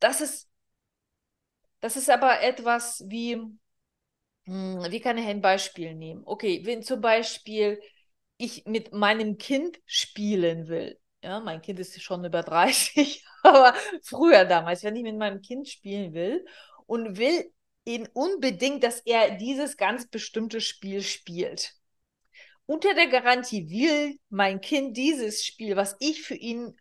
Das 0.00 0.20
ist, 0.20 0.48
das 1.80 1.96
ist 1.96 2.10
aber 2.10 2.40
etwas 2.40 3.04
wie, 3.06 3.40
wie 4.46 5.00
kann 5.00 5.18
ich 5.18 5.26
ein 5.26 5.40
Beispiel 5.40 5.94
nehmen? 5.94 6.22
Okay, 6.24 6.62
wenn 6.64 6.82
zum 6.82 7.00
Beispiel 7.00 7.80
ich 8.36 8.64
mit 8.66 8.92
meinem 8.92 9.38
Kind 9.38 9.78
spielen 9.86 10.68
will. 10.68 10.98
Ja, 11.22 11.40
mein 11.40 11.62
Kind 11.62 11.80
ist 11.80 12.00
schon 12.02 12.24
über 12.24 12.42
30, 12.42 13.24
aber 13.42 13.74
früher 14.02 14.44
damals, 14.44 14.82
wenn 14.84 14.96
ich 14.96 15.02
mit 15.02 15.16
meinem 15.16 15.40
Kind 15.40 15.68
spielen 15.68 16.12
will 16.12 16.44
und 16.86 17.16
will 17.16 17.50
ihn 17.84 18.08
unbedingt, 18.12 18.82
dass 18.82 19.00
er 19.00 19.36
dieses 19.36 19.76
ganz 19.76 20.08
bestimmte 20.08 20.60
Spiel 20.60 21.02
spielt. 21.02 21.74
Unter 22.66 22.94
der 22.94 23.08
Garantie 23.08 23.68
will 23.68 24.18
mein 24.30 24.60
Kind 24.60 24.96
dieses 24.96 25.44
Spiel, 25.44 25.76
was 25.76 25.96
ich 26.00 26.22
für 26.22 26.34
ihn 26.34 26.76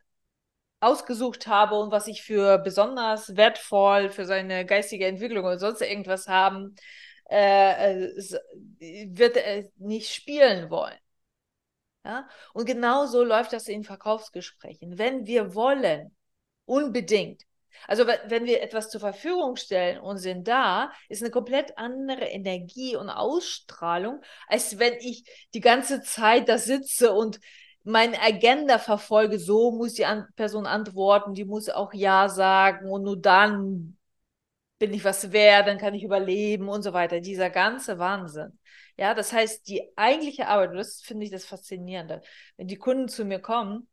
ausgesucht 0.79 1.48
habe 1.48 1.75
und 1.75 1.91
was 1.91 2.08
ich 2.08 2.24
für 2.24 2.58
besonders 2.58 3.36
wertvoll 3.36 4.10
für 4.10 4.25
seine 4.25 4.65
geistige 4.65 5.08
Entwicklung 5.08 5.46
oder 5.46 5.60
sonst 5.60 5.82
irgendwas 5.82 6.27
haben, 6.27 6.75
äh, 7.34 8.06
äh 8.06 9.08
wird 9.10 9.38
er 9.38 9.66
nicht 9.78 10.13
spielen 10.13 10.70
wollen. 10.70 10.98
Ja? 12.06 12.28
Und 12.54 12.66
genau 12.66 13.06
so 13.06 13.24
läuft 13.24 13.54
das 13.54 13.68
in 13.68 13.84
Verkaufsgesprächen. 13.84 14.98
Wenn 14.98 15.25
wir 15.25 15.56
wollen, 15.56 16.16
unbedingt, 16.66 17.44
also 17.88 18.06
wenn 18.08 18.46
wir 18.46 18.62
etwas 18.62 18.90
zur 18.90 19.02
Verfügung 19.02 19.56
stellen 19.56 20.00
und 20.00 20.18
sind 20.18 20.48
da, 20.48 20.92
ist 21.10 21.22
eine 21.22 21.32
komplett 21.32 21.78
andere 21.78 22.25
Energie 22.25 22.96
und 22.96 23.10
Ausstrahlung, 23.10 24.22
als 24.48 24.78
wenn 24.80 24.94
ich 25.00 25.24
die 25.54 25.60
ganze 25.60 26.02
Zeit 26.02 26.48
da 26.50 26.58
sitze 26.58 27.12
und 27.13 27.40
meine 27.84 28.22
Agenda 28.22 28.80
verfolge, 28.80 29.40
so 29.40 29.72
muss 29.72 29.94
die 29.94 30.06
Person 30.36 30.66
antworten, 30.68 31.34
die 31.34 31.46
muss 31.46 31.68
auch 31.68 31.94
Ja 31.94 32.30
sagen 32.30 32.90
und 32.90 33.04
nur 33.04 33.20
dann 33.20 33.98
bin 34.84 34.94
ich 34.94 35.06
was 35.06 35.32
wert, 35.32 35.68
dann 35.68 35.78
kann 35.78 35.94
ich 35.94 36.04
überleben 36.04 36.68
und 36.68 36.84
so 36.84 36.92
weiter. 36.92 37.22
Dieser 37.22 37.50
ganze 37.50 38.00
Wahnsinn. 38.00 38.60
Ja, 38.98 39.13
das 39.13 39.32
heißt, 39.32 39.66
die 39.70 39.82
eigentliche 39.96 40.50
Arbeit, 40.50 40.72
und 40.72 40.75
das 40.75 41.02
finde 41.02 41.24
ich 41.24 41.32
das 41.32 41.46
Faszinierende, 41.46 42.22
wenn 42.58 42.68
die 42.68 42.75
Kunden 42.75 43.08
zu 43.08 43.24
mir 43.24 43.40
kommen, 43.40 43.88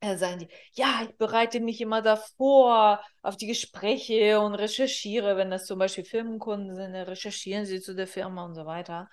äh, 0.00 0.16
sagen 0.16 0.40
die, 0.40 0.48
ja, 0.72 1.02
ich 1.04 1.16
bereite 1.18 1.60
mich 1.60 1.80
immer 1.80 2.02
davor 2.02 3.00
auf 3.22 3.36
die 3.36 3.46
Gespräche 3.46 4.40
und 4.40 4.56
recherchiere, 4.56 5.36
wenn 5.36 5.52
das 5.52 5.66
zum 5.66 5.78
Beispiel 5.78 6.04
Firmenkunden 6.04 6.74
sind, 6.74 6.96
recherchieren 6.96 7.64
sie 7.64 7.80
zu 7.80 7.94
der 7.94 8.08
Firma 8.08 8.44
und 8.44 8.56
so 8.56 8.66
weiter. 8.66 9.08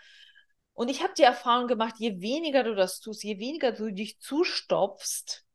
Und 0.73 0.89
ich 0.89 1.03
habe 1.03 1.13
die 1.15 1.21
Erfahrung 1.21 1.67
gemacht, 1.67 1.97
je 1.99 2.19
weniger 2.19 2.63
du 2.63 2.73
das 2.73 2.99
tust, 2.99 3.23
je 3.23 3.37
weniger 3.37 3.73
du 3.73 3.91
dich 3.91 4.19
zustopfst, 4.19 5.45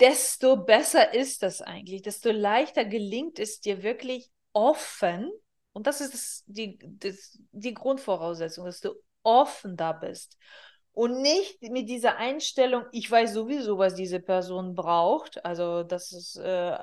desto 0.00 0.56
besser 0.56 1.12
ist 1.12 1.42
das 1.42 1.60
eigentlich, 1.60 2.00
desto 2.00 2.30
leichter 2.30 2.86
gelingt 2.86 3.38
es 3.38 3.60
dir 3.60 3.82
wirklich 3.82 4.30
offen 4.56 5.30
und 5.76 5.86
das 5.86 6.00
ist 6.00 6.14
das, 6.14 6.44
die, 6.46 6.78
das, 6.80 7.38
die 7.52 7.74
Grundvoraussetzung, 7.74 8.64
dass 8.64 8.80
du 8.80 8.94
offen 9.22 9.76
da 9.76 9.92
bist. 9.92 10.38
Und 10.92 11.20
nicht 11.20 11.60
mit 11.60 11.90
dieser 11.90 12.16
Einstellung, 12.16 12.86
ich 12.92 13.10
weiß 13.10 13.34
sowieso, 13.34 13.76
was 13.76 13.94
diese 13.94 14.18
Person 14.18 14.74
braucht. 14.74 15.44
Also 15.44 15.82
das 15.82 16.12
ist 16.12 16.36
äh, 16.36 16.78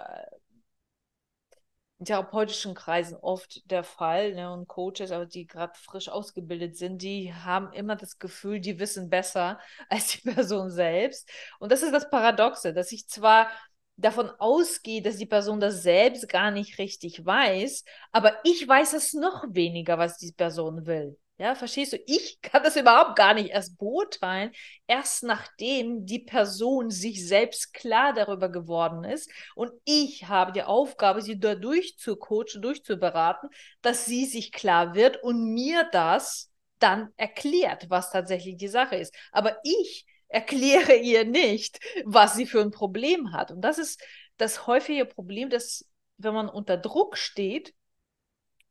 in 1.97 2.05
therapeutischen 2.05 2.75
Kreisen 2.75 3.17
oft 3.17 3.67
der 3.71 3.83
Fall. 3.83 4.35
Ne? 4.35 4.53
Und 4.53 4.67
Coaches, 4.67 5.11
aber 5.11 5.25
die 5.25 5.47
gerade 5.47 5.73
frisch 5.75 6.09
ausgebildet 6.09 6.77
sind, 6.77 7.01
die 7.01 7.33
haben 7.33 7.73
immer 7.73 7.95
das 7.95 8.19
Gefühl, 8.19 8.59
die 8.59 8.77
wissen 8.77 9.09
besser 9.09 9.59
als 9.89 10.09
die 10.09 10.29
Person 10.29 10.69
selbst. 10.69 11.27
Und 11.57 11.71
das 11.71 11.81
ist 11.81 11.93
das 11.93 12.11
Paradoxe, 12.11 12.75
dass 12.75 12.91
ich 12.91 13.07
zwar 13.07 13.49
davon 13.95 14.29
ausgehe, 14.39 15.01
dass 15.01 15.17
die 15.17 15.25
Person 15.25 15.59
das 15.59 15.83
selbst 15.83 16.27
gar 16.29 16.51
nicht 16.51 16.77
richtig 16.77 17.25
weiß, 17.25 17.83
aber 18.11 18.33
ich 18.43 18.67
weiß 18.67 18.93
es 18.93 19.13
noch 19.13 19.43
weniger, 19.49 19.97
was 19.97 20.17
die 20.17 20.31
Person 20.31 20.85
will. 20.85 21.17
Ja, 21.39 21.55
verstehst 21.55 21.93
du? 21.93 21.97
Ich 22.05 22.39
kann 22.41 22.63
das 22.63 22.75
überhaupt 22.75 23.15
gar 23.15 23.33
nicht 23.33 23.49
erst 23.49 23.77
beurteilen, 23.79 24.51
erst 24.85 25.23
nachdem 25.23 26.05
die 26.05 26.19
Person 26.19 26.91
sich 26.91 27.27
selbst 27.27 27.73
klar 27.73 28.13
darüber 28.13 28.49
geworden 28.49 29.03
ist. 29.03 29.29
Und 29.55 29.71
ich 29.83 30.27
habe 30.27 30.51
die 30.51 30.61
Aufgabe, 30.63 31.21
sie 31.23 31.39
da 31.39 31.55
durchzucoachen, 31.55 32.61
durchzuberaten, 32.61 33.49
dass 33.81 34.05
sie 34.05 34.25
sich 34.25 34.51
klar 34.51 34.93
wird 34.93 35.21
und 35.23 35.53
mir 35.53 35.89
das 35.91 36.51
dann 36.77 37.11
erklärt, 37.17 37.89
was 37.89 38.11
tatsächlich 38.11 38.57
die 38.57 38.67
Sache 38.67 38.95
ist. 38.95 39.15
Aber 39.31 39.57
ich 39.63 40.05
erkläre 40.33 40.95
ihr 40.95 41.25
nicht, 41.25 41.79
was 42.05 42.35
sie 42.35 42.45
für 42.45 42.61
ein 42.61 42.71
Problem 42.71 43.31
hat. 43.31 43.51
Und 43.51 43.61
das 43.61 43.77
ist 43.77 44.01
das 44.37 44.67
häufige 44.67 45.05
Problem, 45.05 45.49
dass 45.49 45.85
wenn 46.17 46.33
man 46.33 46.49
unter 46.49 46.77
Druck 46.77 47.17
steht, 47.17 47.73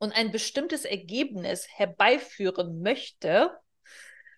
und 0.03 0.11
ein 0.17 0.33
bestimmtes 0.33 0.85
Ergebnis 0.85 1.69
herbeiführen 1.69 2.83
möchte, 2.83 3.53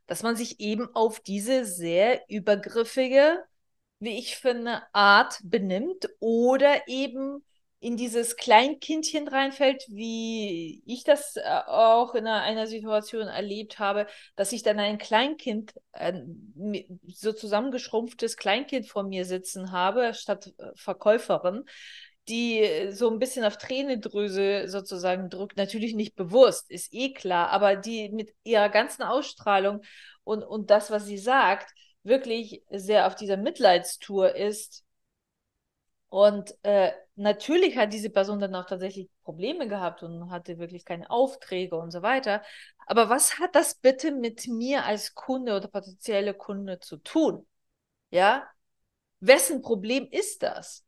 dass 0.07 0.23
man 0.23 0.37
sich 0.37 0.61
eben 0.61 0.95
auf 0.95 1.21
diese 1.21 1.65
sehr 1.65 2.21
übergriffige, 2.29 3.43
wie 3.99 4.19
ich 4.19 4.37
finde, 4.37 4.83
Art 4.93 5.41
benimmt 5.43 6.11
oder 6.21 6.87
eben 6.87 7.43
in 7.85 7.99
dieses 7.99 8.37
Kleinkindchen 8.37 9.29
reinfällt, 9.29 9.85
wie 9.89 10.83
ich 10.87 11.05
das 11.05 11.37
äh, 11.37 11.43
auch 11.67 12.15
in 12.15 12.27
einer, 12.27 12.67
Situation 12.67 13.29
erlebt 13.29 13.79
habe, 13.79 14.07
dass 14.37 14.53
ich 14.53 14.63
dann 14.63 14.79
ein 14.79 14.97
Kleinkind, 14.97 15.75
so 17.09 17.33
zusammengeschrumpftes 17.35 18.39
Kleinkind 18.39 18.89
vor 18.89 19.03
mir 19.03 19.27
sitzen 19.27 19.71
habe, 19.71 20.15
statt 20.15 20.55
äh, 20.57 20.71
Verkäuferin, 20.77 21.65
die 22.27 22.89
so 22.91 23.11
ein 23.11 23.19
bisschen 23.19 23.45
auf 23.45 23.59
Tränendrüse 23.59 24.67
sozusagen 24.67 25.29
drückt, 25.29 25.59
natürlich 25.59 25.95
nicht 25.95 26.17
bewusst, 26.17 26.71
ist 26.71 26.89
eh 26.95 27.13
klar, 27.13 27.51
aber 27.51 27.77
die 27.77 28.09
mit 28.09 28.33
ihrer 28.45 28.71
ganzen 28.71 29.03
Ausstrahlung 29.03 29.83
und, 30.23 30.43
und 30.43 30.71
das, 30.71 30.91
was 30.91 31.05
sie 31.05 31.19
sagt, 31.19 31.71
wirklich 32.03 32.63
sehr 32.71 33.07
auf 33.07 33.15
dieser 33.15 33.37
Mitleidstour 33.37 34.35
ist. 34.35 34.85
Und 36.15 36.55
äh, 36.63 36.93
natürlich 37.17 37.77
hat 37.77 37.93
diese 37.93 38.09
Person 38.09 38.39
dann 38.39 38.55
auch 38.55 38.67
tatsächlich 38.67 39.11
Probleme 39.25 39.67
gehabt 39.67 40.05
und 40.05 40.31
hatte 40.31 40.61
wirklich 40.61 40.85
keine 40.85 41.11
Aufträge 41.11 41.75
und 41.75 41.91
so 41.91 42.03
weiter. 42.03 42.41
Aber 42.87 43.09
was 43.09 43.41
hat 43.41 43.57
das 43.57 43.75
bitte 43.75 44.13
mit 44.13 44.47
mir 44.47 44.85
als 44.85 45.17
Kunde 45.17 45.57
oder 45.57 45.67
potenzielle 45.67 46.33
Kunde 46.33 46.79
zu 46.79 46.99
tun? 46.99 47.45
Ja? 48.11 48.49
Wessen 49.19 49.61
Problem 49.61 50.07
ist 50.09 50.45
das? 50.45 50.85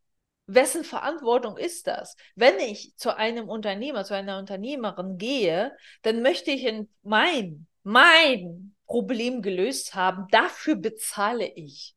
wessen 0.47 0.85
Verantwortung 0.85 1.57
ist 1.57 1.89
das? 1.89 2.15
Wenn 2.37 2.61
ich 2.61 2.97
zu 2.97 3.17
einem 3.17 3.49
Unternehmer, 3.49 4.05
zu 4.05 4.15
einer 4.15 4.39
Unternehmerin 4.39 5.19
gehe, 5.19 5.77
dann 6.03 6.23
möchte 6.23 6.53
ich 6.53 6.65
in 6.65 6.89
mein, 7.03 7.67
mein 7.83 8.77
Problem 8.87 9.43
gelöst 9.43 9.97
haben. 9.97 10.29
Dafür 10.31 10.77
bezahle 10.77 11.49
ich. 11.49 11.97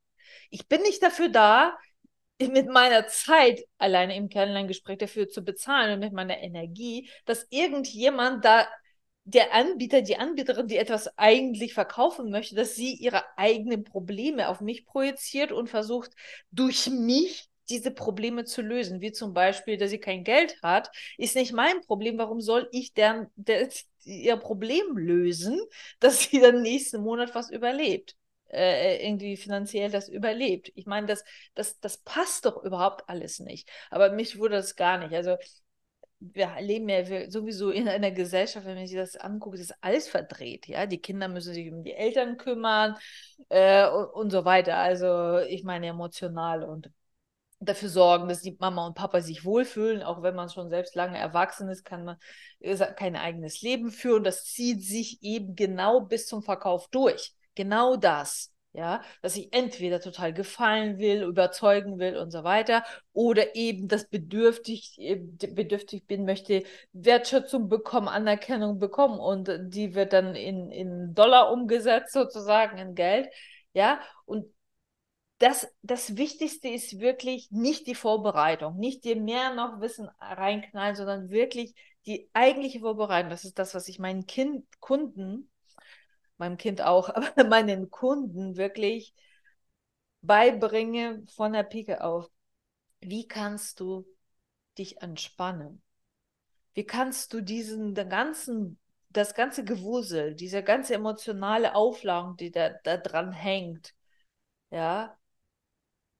Ich 0.50 0.68
bin 0.68 0.82
nicht 0.82 1.04
dafür 1.04 1.30
da, 1.30 1.78
mit 2.40 2.68
meiner 2.70 3.08
Zeit 3.08 3.62
alleine 3.78 4.16
im 4.16 4.30
Kennenlerngespräch 4.30 4.98
dafür 4.98 5.30
zu 5.30 5.44
bezahlen 5.44 5.94
und 5.94 6.00
mit 6.00 6.14
meiner 6.14 6.40
Energie, 6.40 7.10
dass 7.26 7.46
irgendjemand 7.50 8.46
da 8.46 8.68
der 9.26 9.54
Anbieter, 9.54 10.02
die 10.02 10.18
Anbieterin, 10.18 10.68
die 10.68 10.78
etwas 10.78 11.18
eigentlich 11.18 11.74
verkaufen 11.74 12.32
möchte, 12.32 12.56
dass 12.56 12.76
sie 12.76 12.94
ihre 12.96 13.24
eigenen 13.38 13.84
Probleme 13.84 14.50
auf 14.50 14.60
mich 14.62 14.86
projiziert 14.86 15.52
und 15.52 15.70
versucht, 15.70 16.12
durch 16.52 16.90
mich 16.90 17.48
diese 17.70 17.92
Probleme 17.92 18.46
zu 18.46 18.62
lösen, 18.64 19.02
wie 19.02 19.12
zum 19.12 19.34
Beispiel, 19.34 19.78
dass 19.78 19.92
sie 19.92 20.00
kein 20.00 20.24
Geld 20.24 20.58
hat, 20.64 20.90
ist 21.18 21.36
nicht 21.36 21.54
mein 21.54 21.82
Problem. 21.82 22.18
Warum 22.18 22.42
soll 22.42 22.68
ich 22.72 22.94
deren, 22.94 23.28
der, 23.36 23.70
ihr 24.04 24.38
Problem 24.38 24.98
lösen, 24.98 25.60
dass 26.00 26.24
sie 26.24 26.40
dann 26.40 26.62
nächsten 26.64 27.02
Monat 27.02 27.36
was 27.36 27.52
überlebt? 27.52 28.16
Äh, 28.52 29.06
irgendwie 29.08 29.38
finanziell 29.38 29.92
das 29.92 30.10
überlebt. 30.10 30.72
Ich 30.76 30.86
meine, 30.86 31.08
das, 31.08 31.24
das, 31.56 31.80
das 31.80 31.98
passt 32.00 32.46
doch 32.46 32.64
überhaupt 32.64 33.08
alles 33.10 33.40
nicht. 33.40 33.70
Aber 33.92 34.12
mich 34.12 34.40
wurde 34.40 34.56
das 34.56 34.76
gar 34.76 34.98
nicht. 34.98 35.14
Also 35.14 35.38
wir 36.20 36.50
leben 36.60 36.90
ja 36.90 37.30
sowieso 37.32 37.72
in 37.72 37.88
einer 37.88 38.12
Gesellschaft, 38.12 38.66
wenn 38.66 38.76
man 38.76 38.88
sich 38.88 38.98
das 38.98 39.16
anguckt, 39.16 39.58
ist 39.60 39.74
alles 39.82 40.08
verdreht. 40.10 40.68
Ja, 40.68 40.86
die 40.86 41.00
Kinder 41.00 41.28
müssen 41.30 41.54
sich 41.54 41.72
um 41.72 41.84
die 41.84 41.94
Eltern 41.94 42.38
kümmern 42.38 42.98
äh, 43.50 43.88
und, 43.90 44.06
und 44.08 44.30
so 44.32 44.44
weiter. 44.46 44.78
Also 44.78 45.40
ich 45.40 45.64
meine 45.64 45.88
emotional 45.88 46.64
und 46.64 46.92
dafür 47.62 47.90
sorgen, 47.90 48.30
dass 48.30 48.42
die 48.42 48.58
Mama 48.60 48.86
und 48.88 48.96
Papa 48.96 49.22
sich 49.22 49.46
wohlfühlen. 49.46 50.04
Auch 50.04 50.22
wenn 50.24 50.36
man 50.36 50.50
schon 50.50 50.70
selbst 50.70 50.96
lange 50.96 51.18
erwachsen 51.18 51.70
ist, 51.70 51.86
kann 51.86 52.06
man 52.06 52.18
kein 52.96 53.16
eigenes 53.16 53.62
Leben 53.62 53.92
führen. 53.92 54.24
Das 54.24 54.46
zieht 54.46 54.84
sich 54.84 55.22
eben 55.24 55.56
genau 55.56 56.02
bis 56.02 56.28
zum 56.28 56.44
Verkauf 56.44 56.90
durch. 56.90 57.34
Genau 57.60 57.98
das. 57.98 58.54
Ja, 58.72 59.02
dass 59.24 59.36
ich 59.36 59.52
entweder 59.52 60.00
total 60.00 60.32
gefallen 60.32 60.98
will, 61.00 61.24
überzeugen 61.24 61.98
will 62.00 62.16
und 62.18 62.30
so 62.32 62.44
weiter, 62.46 62.84
oder 63.14 63.56
eben 63.56 63.88
das 63.90 64.08
bedürftig, 64.08 64.96
bedürftig 65.40 66.06
bin, 66.06 66.24
möchte 66.24 66.64
Wertschätzung 66.94 67.68
bekommen, 67.68 68.08
Anerkennung 68.08 68.78
bekommen 68.80 69.20
und 69.20 69.50
die 69.74 69.96
wird 69.96 70.14
dann 70.14 70.36
in, 70.36 70.70
in 70.72 71.16
Dollar 71.16 71.52
umgesetzt, 71.52 72.14
sozusagen 72.14 72.78
in 72.78 72.94
Geld. 72.96 73.28
Ja, 73.74 74.00
und 74.26 74.46
das, 75.40 75.68
das 75.82 76.16
Wichtigste 76.18 76.70
ist 76.70 77.00
wirklich 77.00 77.50
nicht 77.52 77.88
die 77.88 77.96
Vorbereitung, 77.96 78.78
nicht 78.78 79.04
dir 79.04 79.16
mehr 79.16 79.54
noch 79.56 79.82
Wissen 79.82 80.10
reinknallen, 80.20 80.96
sondern 80.96 81.30
wirklich 81.30 81.74
die 82.06 82.30
eigentliche 82.34 82.82
Vorbereitung. 82.82 83.30
Das 83.32 83.46
ist 83.46 83.58
das, 83.60 83.74
was 83.74 83.88
ich 83.88 84.00
meinen 84.00 84.28
kind, 84.28 84.66
Kunden, 84.80 85.50
meinem 86.40 86.58
Kind 86.58 86.82
auch, 86.82 87.10
aber 87.16 87.44
meinen 87.46 87.90
Kunden 87.92 88.58
wirklich 88.58 89.14
beibringe 90.22 91.24
von 91.36 91.54
der 91.54 91.64
Pike 91.64 92.04
auf. 92.04 92.30
Wie 93.02 93.28
kannst 93.28 93.80
du 93.80 94.06
dich 94.78 95.02
entspannen? 95.02 95.82
Wie 96.74 96.86
kannst 96.86 97.34
du 97.34 97.42
diesen 97.42 97.94
ganzen, 97.96 98.80
das 99.10 99.34
ganze 99.36 99.64
Gewusel, 99.64 100.36
diese 100.36 100.64
ganze 100.64 100.96
emotionale 100.96 101.76
Aufladung, 101.76 102.38
die 102.38 102.52
da, 102.52 102.70
da 102.84 102.98
dran 102.98 103.32
hängt, 103.32 103.96
ja, 104.72 105.18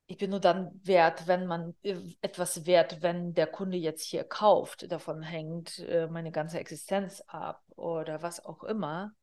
ich 0.08 0.18
bin 0.18 0.32
nur 0.32 0.40
dann 0.40 0.72
wert, 0.84 1.28
wenn 1.28 1.46
man 1.46 1.76
äh, 1.84 1.96
etwas 2.22 2.66
wert, 2.66 3.02
wenn 3.02 3.34
der 3.36 3.48
Kunde 3.48 3.78
jetzt 3.78 4.04
hier 4.04 4.24
kauft. 4.24 4.92
Davon 4.92 5.22
hängt 5.22 5.80
äh, 5.80 6.08
meine 6.08 6.32
ganze 6.32 6.60
Existenz 6.60 7.22
ab 7.28 7.64
oder 7.76 8.22
was 8.24 8.44
auch 8.44 8.64
immer. 8.64 9.14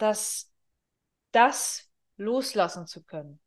Dass 0.00 0.50
das 1.32 1.90
loslassen 2.16 2.86
zu 2.86 3.02
können, 3.02 3.38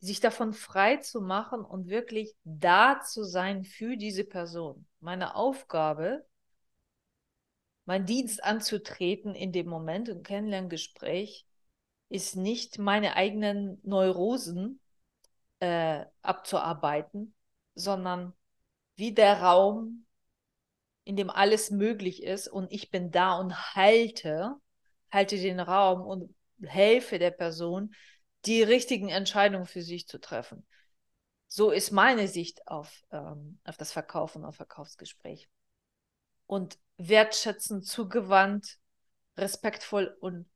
sich 0.00 0.20
davon 0.20 0.52
frei 0.52 0.98
zu 0.98 1.20
machen 1.20 1.64
und 1.64 1.88
wirklich 1.88 2.36
da 2.44 3.00
zu 3.00 3.24
sein 3.24 3.64
für 3.64 3.96
diese 3.96 4.24
Person. 4.24 4.86
Meine 5.00 5.34
Aufgabe, 5.34 6.24
meinen 7.84 8.06
Dienst 8.06 8.44
anzutreten 8.44 9.34
in 9.34 9.50
dem 9.50 9.66
Moment 9.66 10.08
im 10.08 10.22
Kennenlerngespräch, 10.22 11.46
ist 12.08 12.36
nicht 12.36 12.78
meine 12.78 13.16
eigenen 13.16 13.80
Neurosen 13.82 14.80
äh, 15.58 16.04
abzuarbeiten, 16.22 17.34
sondern 17.74 18.34
wie 18.96 19.12
der 19.12 19.42
Raum, 19.42 20.06
in 21.04 21.16
dem 21.16 21.30
alles 21.30 21.70
möglich 21.70 22.22
ist 22.22 22.48
und 22.48 22.70
ich 22.70 22.90
bin 22.90 23.10
da 23.10 23.38
und 23.38 23.74
halte, 23.74 24.56
halte 25.10 25.36
den 25.38 25.60
Raum 25.60 26.02
und 26.02 26.34
helfe 26.62 27.18
der 27.18 27.30
Person, 27.30 27.94
die 28.44 28.62
richtigen 28.62 29.08
Entscheidungen 29.08 29.66
für 29.66 29.82
sich 29.82 30.06
zu 30.06 30.18
treffen. 30.18 30.66
So 31.48 31.70
ist 31.70 31.92
meine 31.92 32.28
Sicht 32.28 32.66
auf, 32.66 33.02
ähm, 33.10 33.58
auf 33.64 33.76
das 33.76 33.92
Verkaufen, 33.92 34.44
auf 34.44 34.56
Verkaufsgespräch. 34.56 35.48
Und 36.46 36.78
wertschätzend, 36.98 37.86
zugewandt, 37.86 38.78
respektvoll 39.36 40.16
und 40.20 40.46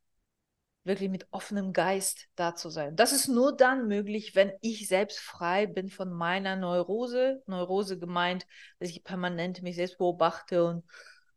wirklich 0.84 1.10
mit 1.10 1.26
offenem 1.30 1.72
Geist 1.72 2.28
da 2.34 2.54
zu 2.54 2.68
sein. 2.68 2.96
Das 2.96 3.12
ist 3.12 3.28
nur 3.28 3.56
dann 3.56 3.86
möglich, 3.86 4.34
wenn 4.34 4.52
ich 4.60 4.88
selbst 4.88 5.20
frei 5.20 5.66
bin 5.66 5.88
von 5.88 6.12
meiner 6.12 6.56
Neurose. 6.56 7.42
Neurose 7.46 7.98
gemeint, 7.98 8.46
dass 8.78 8.90
ich 8.90 9.04
permanent 9.04 9.62
mich 9.62 9.76
selbst 9.76 9.98
beobachte 9.98 10.64
und 10.64 10.84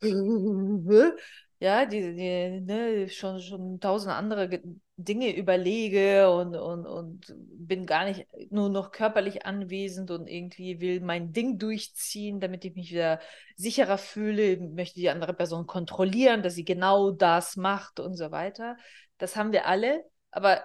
ja, 1.60 1.86
die, 1.86 2.16
die 2.16 2.62
ne, 2.62 3.10
schon, 3.10 3.40
schon 3.40 3.80
tausend 3.80 4.14
andere 4.14 4.62
Dinge 4.98 5.36
überlege 5.36 6.30
und, 6.30 6.56
und, 6.56 6.86
und 6.86 7.36
bin 7.36 7.86
gar 7.86 8.06
nicht 8.06 8.28
nur 8.50 8.70
noch 8.70 8.92
körperlich 8.92 9.46
anwesend 9.46 10.12
und 10.12 10.28
irgendwie 10.28 10.80
will 10.82 11.02
mein 11.02 11.34
Ding 11.34 11.58
durchziehen, 11.58 12.40
damit 12.40 12.66
ich 12.66 12.76
mich 12.76 12.92
wieder 12.92 13.20
sicherer 13.56 13.98
fühle, 13.98 14.58
möchte 14.58 15.00
die 15.00 15.10
andere 15.10 15.34
Person 15.34 15.66
kontrollieren, 15.68 16.44
dass 16.44 16.56
sie 16.56 16.66
genau 16.66 17.12
das 17.12 17.56
macht 17.58 18.00
und 18.00 18.16
so 18.16 18.32
weiter. 18.32 18.78
Das 19.18 19.36
haben 19.36 19.52
wir 19.52 19.66
alle, 19.66 20.04
aber 20.32 20.64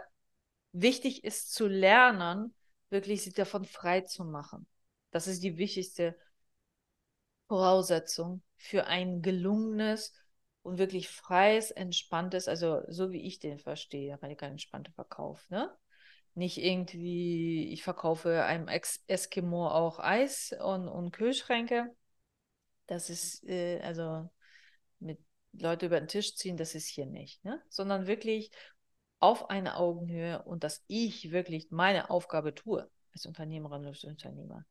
wichtig 0.73 1.25
ist 1.25 1.53
zu 1.53 1.67
lernen, 1.67 2.55
wirklich 2.91 3.23
sich 3.23 3.35
davon 3.35 3.65
frei 3.65 4.03
zu 4.03 4.25
machen. 4.25 4.67
Das 5.13 5.27
ist 5.27 5.43
die 5.43 5.57
wichtigste 5.57 6.17
Voraussetzung 7.49 8.43
für 8.57 8.87
ein 8.87 9.23
gelungenes 9.23 10.13
und 10.63 10.79
wirklich 10.79 11.09
freies, 11.09 11.71
entspanntes, 11.71 12.49
also 12.49 12.83
so 12.89 13.13
wie 13.13 13.23
ich 13.23 13.39
den 13.39 13.59
verstehe, 13.59 14.21
radikal 14.23 14.51
entspannter 14.51 14.93
Verkauf, 14.93 15.49
ne? 15.51 15.75
Nicht 16.35 16.59
irgendwie, 16.59 17.73
ich 17.73 17.83
verkaufe 17.83 18.45
einem 18.45 18.69
Ex 18.69 19.03
Eskimo 19.09 19.69
auch 19.69 19.99
Eis 19.99 20.55
und, 20.63 20.87
und 20.89 21.13
Kühlschränke. 21.13 21.95
Das 22.87 23.11
ist, 23.11 23.45
äh, 23.49 23.81
also 23.81 24.31
mit 25.01 25.19
Leute 25.53 25.87
über 25.87 25.99
den 25.99 26.09
Tisch 26.09 26.37
ziehen, 26.37 26.57
das 26.57 26.75
ist 26.75 26.87
hier 26.87 27.07
nicht, 27.07 27.45
ne? 27.45 27.61
Sondern 27.69 28.07
wirklich 28.07 28.51
auf 29.19 29.51
eine 29.51 29.77
Augenhöhe 29.77 30.43
und 30.43 30.65
dass 30.65 30.85
ich 30.87 31.31
wirklich 31.31 31.71
meine 31.71 32.11
Aufgabe 32.11 32.55
tue 32.55 32.89
als 33.13 33.27
Unternehmerin 33.27 33.85
als 33.87 34.05
Unternehmer. 34.05 34.65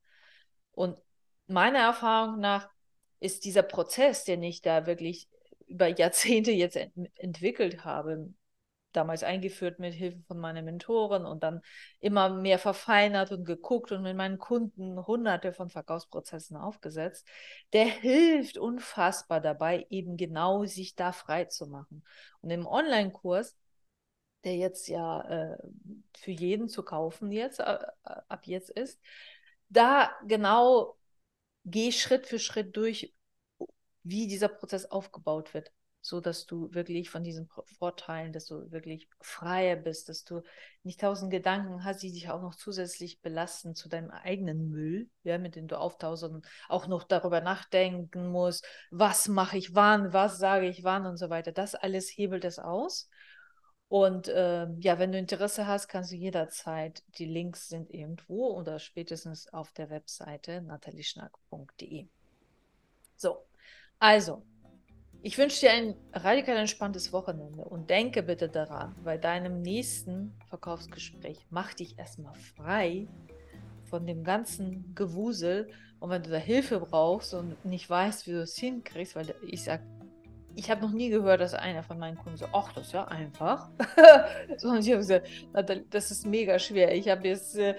Und 0.72 1.02
meiner 1.48 1.80
Erfahrung 1.80 2.40
nach 2.40 2.70
ist 3.20 3.44
dieser 3.44 3.64
Prozess, 3.64 4.24
den 4.24 4.42
ich 4.44 4.62
da 4.62 4.86
wirklich 4.86 5.30
über 5.70 5.88
Jahrzehnte 5.88 6.52
jetzt 6.52 6.76
ent 6.76 7.10
entwickelt 7.16 7.86
habe, 7.86 8.34
damals 8.92 9.24
eingeführt 9.24 9.80
mit 9.80 9.94
Hilfe 9.94 10.20
von 10.28 10.40
meiner 10.40 10.62
Mentoren 10.62 11.26
und 11.26 11.44
dann 11.44 11.62
immer 12.00 12.30
mehr 12.30 12.60
verfeinert 12.60 13.32
und 13.32 13.46
geguckt 13.46 13.92
und 13.92 14.02
mit 14.02 14.18
meinen 14.18 14.40
Kunden 14.40 15.06
hunderte 15.06 15.54
von 15.54 15.70
Verkaufsprozessen 15.70 16.58
aufgesetzt, 16.58 17.28
der 17.74 17.86
hilft 17.86 18.58
unfassbar 18.58 19.42
dabei, 19.42 19.86
eben 19.90 20.18
genau 20.18 20.66
sich 20.66 20.96
da 20.96 21.12
frei 21.12 21.46
zu 21.46 21.68
machen. 21.68 22.04
Und 22.42 22.50
im 22.50 22.66
Online-Kurs, 22.66 23.56
der 24.44 24.56
jetzt 24.56 24.88
ja 24.88 25.22
äh, 25.54 25.58
für 26.18 26.32
jeden 26.32 26.70
zu 26.70 26.84
kaufen 26.84 27.32
jetzt, 27.32 27.60
äh, 27.60 27.78
ab 28.04 28.48
jetzt 28.48 28.70
ist, 28.72 29.00
da 29.70 30.10
genau 30.26 30.98
geh 31.66 31.92
Schritt 31.92 32.26
für 32.26 32.40
Schritt 32.40 32.76
durch, 32.76 33.14
wie 34.04 34.28
dieser 34.28 34.48
Prozess 34.48 34.86
aufgebaut 34.86 35.54
wird, 35.54 35.72
so 36.02 36.22
dass 36.22 36.46
du 36.46 36.74
wirklich 36.74 37.10
von 37.10 37.24
diesen 37.24 37.50
Vorteilen, 37.78 38.32
dass 38.32 38.46
du 38.46 38.72
wirklich 38.72 39.10
freier 39.20 39.76
bist, 39.76 40.10
dass 40.10 40.24
du 40.24 40.42
nicht 40.84 41.02
tausend 41.02 41.32
Gedanken 41.32 41.84
hast, 41.84 42.02
die 42.02 42.12
dich 42.12 42.30
auch 42.30 42.42
noch 42.42 42.56
zusätzlich 42.56 43.22
belasten 43.22 43.76
zu 43.76 43.90
deinem 43.90 44.10
eigenen 44.12 44.70
Müll, 44.70 45.10
ja, 45.24 45.38
mit 45.38 45.56
dem 45.56 45.68
du 45.68 45.78
auftauchst 45.78 46.24
und 46.24 46.48
auch 46.70 46.88
noch 46.88 47.04
darüber 47.04 47.42
nachdenken 47.42 48.30
musst, 48.30 48.66
was 48.92 49.28
mache 49.28 49.58
ich 49.58 49.76
wann, 49.76 50.14
was 50.14 50.40
sage 50.40 50.68
ich 50.68 50.84
wann 50.84 51.06
und 51.06 51.18
so 51.18 51.30
weiter. 51.30 51.52
Das 51.52 51.76
alles 51.76 52.10
hebelt 52.10 52.46
es 52.46 52.60
aus. 52.60 53.10
Und 53.90 54.28
äh, 54.28 54.68
ja, 54.80 55.00
wenn 55.00 55.12
du 55.12 55.18
Interesse 55.18 55.66
hast, 55.66 55.88
kannst 55.88 56.12
du 56.12 56.16
jederzeit, 56.16 57.04
die 57.18 57.26
Links 57.26 57.68
sind 57.68 57.90
irgendwo 57.90 58.56
oder 58.56 58.78
spätestens 58.78 59.52
auf 59.52 59.72
der 59.72 59.90
Webseite 59.90 60.62
natalieschnack.de. 60.62 62.08
So, 63.16 63.49
also, 64.00 64.42
ich 65.22 65.38
wünsche 65.38 65.60
dir 65.60 65.72
ein 65.72 65.96
radikal 66.14 66.56
entspanntes 66.56 67.12
Wochenende 67.12 67.66
und 67.66 67.90
denke 67.90 68.24
bitte 68.24 68.48
daran, 68.48 68.96
bei 69.04 69.18
deinem 69.18 69.62
nächsten 69.62 70.34
Verkaufsgespräch 70.48 71.46
mach 71.50 71.74
dich 71.74 72.00
erstmal 72.00 72.36
frei 72.36 73.08
von 73.90 74.08
dem 74.08 74.24
ganzen 74.24 74.96
Gewusel. 74.96 75.70
Und 76.00 76.10
wenn 76.10 76.24
du 76.24 76.30
da 76.30 76.38
Hilfe 76.38 76.80
brauchst 76.80 77.34
und 77.34 77.66
nicht 77.66 77.90
weißt, 77.90 78.28
wie 78.28 78.32
du 78.32 78.42
es 78.42 78.56
hinkriegst, 78.56 79.18
weil 79.18 79.36
ich 79.42 79.64
sage, 79.66 79.84
ich 80.56 80.70
habe 80.70 80.82
noch 80.82 80.92
nie 80.92 81.10
gehört, 81.10 81.42
dass 81.42 81.54
einer 81.54 81.84
von 81.84 82.00
meinen 82.00 82.18
Kunden 82.18 82.38
so, 82.38 82.46
ach, 82.52 82.74
das 82.74 82.88
ist 82.88 82.94
ja 82.94 83.06
einfach. 83.06 83.70
Sondern 84.58 84.82
ich 84.82 84.90
habe 84.90 84.98
gesagt, 84.98 85.28
das 85.90 86.12
ist 86.12 86.26
mega 86.26 86.60
schwer. 86.60 86.94
Ich 86.96 87.08
habe 87.10 87.28
jetzt 87.28 87.58
äh, 87.58 87.76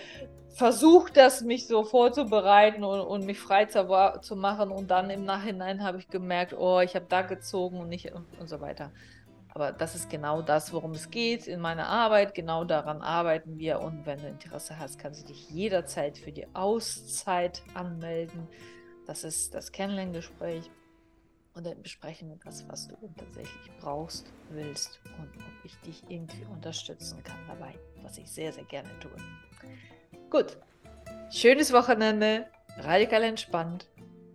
versucht, 0.48 1.16
das 1.16 1.42
mich 1.42 1.66
so 1.66 1.84
vorzubereiten 1.84 2.84
und, 2.84 3.00
und 3.00 3.26
mich 3.26 3.38
frei 3.38 3.66
zu, 3.66 3.86
zu, 4.22 4.36
machen. 4.36 4.70
Und 4.70 4.90
dann 4.90 5.10
im 5.10 5.24
Nachhinein 5.24 5.82
habe 5.82 5.98
ich 5.98 6.08
gemerkt, 6.08 6.54
oh, 6.54 6.80
ich 6.80 6.94
habe 6.94 7.06
da 7.08 7.22
gezogen 7.22 7.78
und 7.80 7.88
nicht 7.88 8.12
und, 8.12 8.26
und 8.38 8.48
so 8.48 8.60
weiter. 8.60 8.90
Aber 9.52 9.72
das 9.72 9.94
ist 9.94 10.08
genau 10.08 10.42
das, 10.42 10.72
worum 10.72 10.92
es 10.92 11.10
geht 11.10 11.48
in 11.48 11.60
meiner 11.60 11.88
Arbeit. 11.88 12.34
Genau 12.34 12.64
daran 12.64 13.02
arbeiten 13.02 13.58
wir. 13.58 13.80
Und 13.80 14.06
wenn 14.06 14.20
du 14.20 14.28
Interesse 14.28 14.78
hast, 14.78 14.98
kannst 14.98 15.22
du 15.22 15.26
dich 15.26 15.50
jederzeit 15.50 16.18
für 16.18 16.32
die 16.32 16.46
Auszeit 16.54 17.62
anmelden. 17.74 18.46
Das 19.06 19.24
ist 19.24 19.54
das 19.54 19.72
Kennenlerngespräch. 19.72 20.70
Und 21.54 21.66
dann 21.66 21.82
besprechen 21.82 22.28
wir 22.28 22.38
das, 22.44 22.66
was 22.68 22.88
du 22.88 22.96
tatsächlich 23.16 23.70
brauchst, 23.80 24.32
willst 24.50 25.00
und 25.18 25.28
ob 25.36 25.64
ich 25.64 25.76
dich 25.78 26.02
irgendwie 26.08 26.44
unterstützen 26.44 27.22
kann 27.24 27.38
dabei, 27.46 27.74
was 28.02 28.18
ich 28.18 28.30
sehr, 28.30 28.52
sehr 28.52 28.64
gerne 28.64 28.90
tue. 29.00 29.10
Gut, 30.30 30.56
schönes 31.30 31.72
Wochenende, 31.72 32.46
radikal 32.78 33.24
entspannt, 33.24 33.88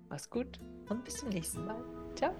mach's 0.10 0.30
gut 0.30 0.60
und 0.90 1.04
bis 1.06 1.18
zum 1.18 1.30
nächsten 1.30 1.66
Mal. 1.66 1.84
Ciao. 2.16 2.34